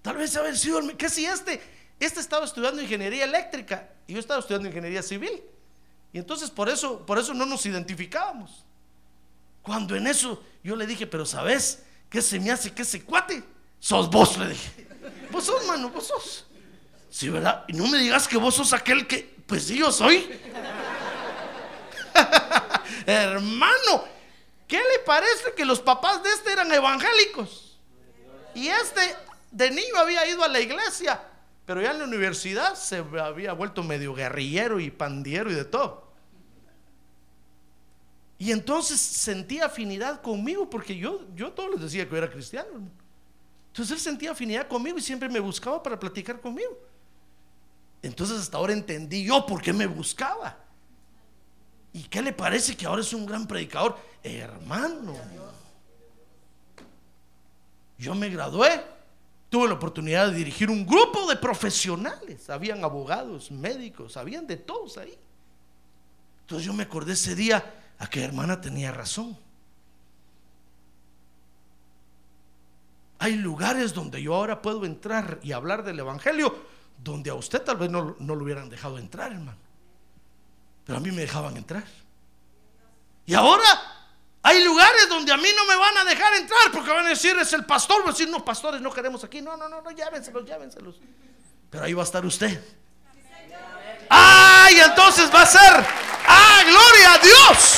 [0.01, 1.61] Tal vez haber sido, ¿qué si este?
[1.99, 5.43] Este estaba estudiando ingeniería eléctrica y yo estaba estudiando ingeniería civil.
[6.13, 8.65] Y entonces por eso, por eso no nos identificábamos.
[9.61, 13.43] Cuando en eso yo le dije, pero ¿sabes qué se me hace que ese cuate?
[13.79, 14.84] Sos vos, le dije.
[15.35, 16.45] Vos sos, mano, vos sos.
[17.09, 17.65] Sí, ¿verdad?
[17.67, 20.39] Y no me digas que vos sos aquel que, pues sí, yo soy.
[23.05, 24.05] Hermano,
[24.65, 27.77] ¿qué le parece que los papás de este eran evangélicos?
[28.53, 29.01] Y este
[29.51, 31.21] de niño había ido a la iglesia,
[31.65, 36.13] pero ya en la universidad se había vuelto medio guerrillero y pandiero y de todo.
[38.37, 42.89] Y entonces sentía afinidad conmigo porque yo, yo todos les decía que yo era cristiano.
[43.75, 46.79] Entonces él sentía afinidad conmigo y siempre me buscaba para platicar conmigo.
[48.01, 50.57] Entonces hasta ahora entendí yo por qué me buscaba.
[51.91, 53.97] ¿Y qué le parece que ahora es un gran predicador?
[54.23, 55.13] Hermano,
[57.97, 58.81] yo me gradué
[59.49, 62.49] tuve la oportunidad de dirigir un grupo de profesionales.
[62.49, 65.17] Habían abogados, médicos, habían de todos ahí.
[66.41, 69.37] Entonces yo me acordé ese día a que hermana tenía razón.
[73.19, 76.55] Hay lugares donde yo ahora puedo entrar y hablar del Evangelio
[76.97, 79.57] donde a usted tal vez no, no lo hubieran dejado entrar, hermano.
[80.85, 81.83] Pero a mí me dejaban entrar.
[83.25, 83.63] Y ahora
[84.43, 87.35] hay lugares donde a mí no me van a dejar entrar porque van a decir
[87.37, 87.99] es el pastor.
[87.99, 89.41] Van a decir, no, pastores, no queremos aquí.
[89.41, 90.95] No, no, no, no, llévenselos, llévenselos.
[91.69, 92.63] Pero ahí va a estar usted.
[94.09, 94.79] ¡Ay!
[94.79, 95.85] entonces va a ser,
[96.27, 97.75] ¡ah, gloria a Dios!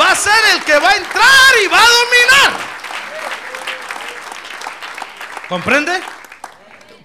[0.00, 2.69] Va a ser el que va a entrar y va a dominar.
[5.50, 5.98] ¿Comprende?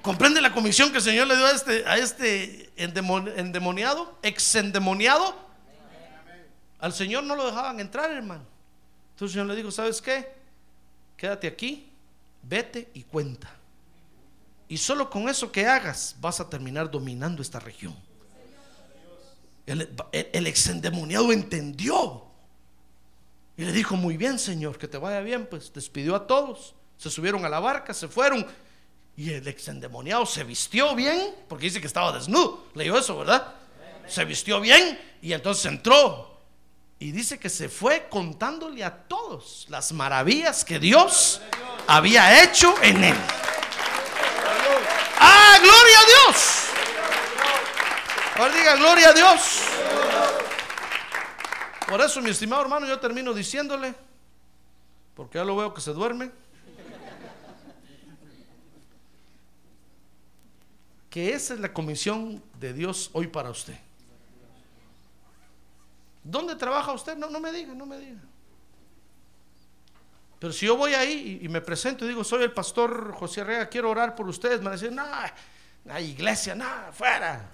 [0.04, 5.36] ¿Comprende la comisión que el Señor le dio a este, este endemoniado, ex endemoniado?
[6.78, 8.46] Al Señor no lo dejaban entrar, hermano.
[9.14, 10.32] Entonces el Señor le dijo, ¿sabes qué?
[11.18, 11.90] Quédate aquí,
[12.44, 13.52] vete y cuenta.
[14.68, 17.96] Y solo con eso que hagas vas a terminar dominando esta región.
[19.66, 22.26] El, el, ex endemoniado entendió.
[23.58, 25.48] Y le dijo, muy bien, Señor, que te vaya bien.
[25.48, 26.76] Pues despidió a todos.
[26.98, 28.46] Se subieron a la barca, se fueron.
[29.18, 32.66] Y el ex endemoniado se vistió bien, porque dice que estaba desnudo.
[32.74, 33.54] Leyó eso, ¿verdad?
[34.08, 36.36] Se vistió bien y entonces entró
[37.00, 41.42] y dice que se fue contándole a todos las maravillas que Dios
[41.88, 43.18] había hecho en él.
[45.20, 46.66] ¡Ah, gloria a Dios!
[48.38, 49.62] Ahora diga, gloria a Dios.
[51.88, 53.94] Por eso, mi estimado hermano, yo termino diciéndole,
[55.14, 56.32] porque ya lo veo que se duerme,
[61.16, 63.78] que esa es la comisión de Dios hoy para usted.
[66.22, 67.16] ¿Dónde trabaja usted?
[67.16, 68.20] No, no me diga, no me diga.
[70.40, 73.70] Pero si yo voy ahí y, me presento y digo, soy el pastor José Arrega,
[73.70, 75.06] quiero orar por ustedes, me van a decir, no,
[75.86, 77.50] la iglesia, no, fuera.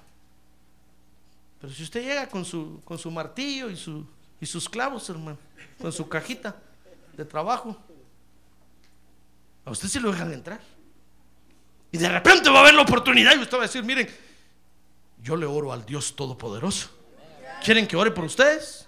[1.59, 4.03] Pero si usted llega con su, con su martillo y, su,
[4.39, 5.38] y sus clavos, hermano,
[5.80, 6.55] con su cajita
[7.16, 7.78] de trabajo,
[9.64, 10.81] a usted se lo dejan entrar.
[11.92, 14.10] Y de repente va a haber la oportunidad y usted va a decir, miren,
[15.22, 16.89] yo le oro al Dios Todopoderoso
[17.64, 18.88] ¿Quieren que ore por ustedes?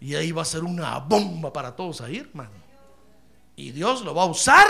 [0.00, 2.50] Y ahí va a ser una bomba para todos ahí, hermano.
[3.56, 4.66] Y Dios lo va a usar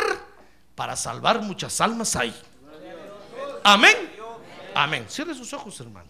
[0.74, 2.34] para salvar muchas almas ahí.
[3.62, 3.96] Amén.
[4.74, 5.06] Amén.
[5.08, 6.08] Cierre sus ojos, hermano.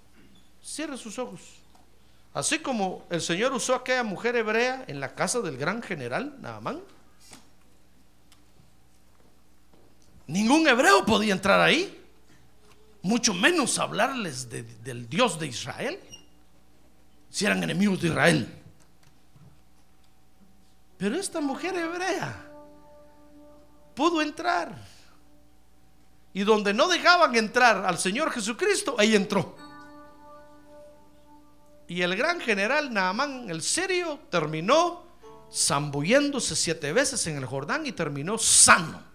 [0.62, 1.41] Cierre sus ojos.
[2.33, 6.37] Así como el Señor usó a aquella mujer hebrea en la casa del gran general
[6.41, 6.81] Naamán.
[10.29, 11.99] Ningún hebreo podía entrar ahí,
[13.03, 15.99] mucho menos hablarles del Dios de Israel
[17.31, 18.55] si eran enemigos de Israel.
[20.99, 22.45] Pero esta mujer hebrea
[23.95, 24.76] pudo entrar.
[26.35, 29.57] Y donde no dejaban entrar al Señor Jesucristo, ahí entró.
[31.87, 35.05] Y el gran general Naamán, el sirio, terminó
[35.51, 39.08] zambulléndose siete veces en el Jordán y terminó sano.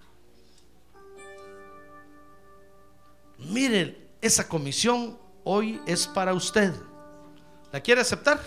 [3.46, 6.74] Miren, esa comisión hoy es para usted.
[7.72, 8.40] ¿La quiere aceptar?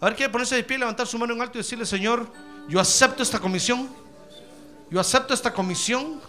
[0.00, 2.30] A ver, quiere ponerse de pie, levantar su mano en alto y decirle, Señor,
[2.68, 3.88] yo acepto esta comisión.
[4.90, 6.20] Yo acepto esta comisión.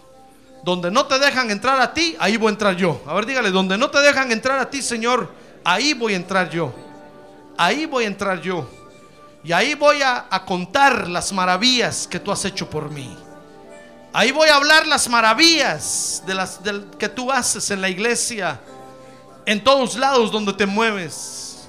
[0.64, 3.00] Donde no te dejan entrar a ti, ahí voy a entrar yo.
[3.06, 5.30] A ver, dígale, donde no te dejan entrar a ti, Señor,
[5.62, 6.74] ahí voy a entrar yo.
[7.56, 8.68] Ahí voy a entrar yo.
[9.44, 13.16] Y ahí voy a, a contar las maravillas que tú has hecho por mí.
[14.18, 16.58] Ahí voy a hablar las maravillas de las
[16.98, 18.58] que tú haces en la iglesia,
[19.44, 21.68] en todos lados donde te mueves.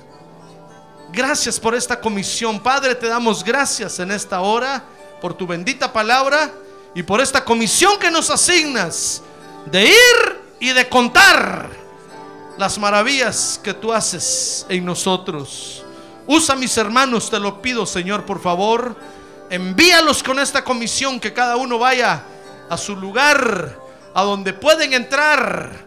[1.11, 2.95] Gracias por esta comisión, Padre.
[2.95, 4.81] Te damos gracias en esta hora
[5.19, 6.49] por tu bendita palabra
[6.95, 9.21] y por esta comisión que nos asignas
[9.65, 11.69] de ir y de contar
[12.57, 15.83] las maravillas que tú haces en nosotros.
[16.25, 18.95] Usa mis hermanos, te lo pido, Señor, por favor.
[19.49, 22.23] Envíalos con esta comisión, que cada uno vaya
[22.69, 23.77] a su lugar,
[24.13, 25.85] a donde pueden entrar.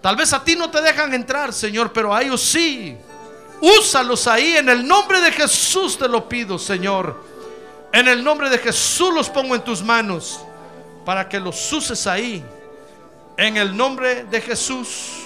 [0.00, 2.96] Tal vez a ti no te dejan entrar, Señor, pero a ellos sí.
[3.60, 7.24] Úsalos ahí, en el nombre de Jesús te lo pido, Señor.
[7.92, 10.40] En el nombre de Jesús los pongo en tus manos,
[11.04, 12.44] para que los uses ahí.
[13.36, 15.25] En el nombre de Jesús.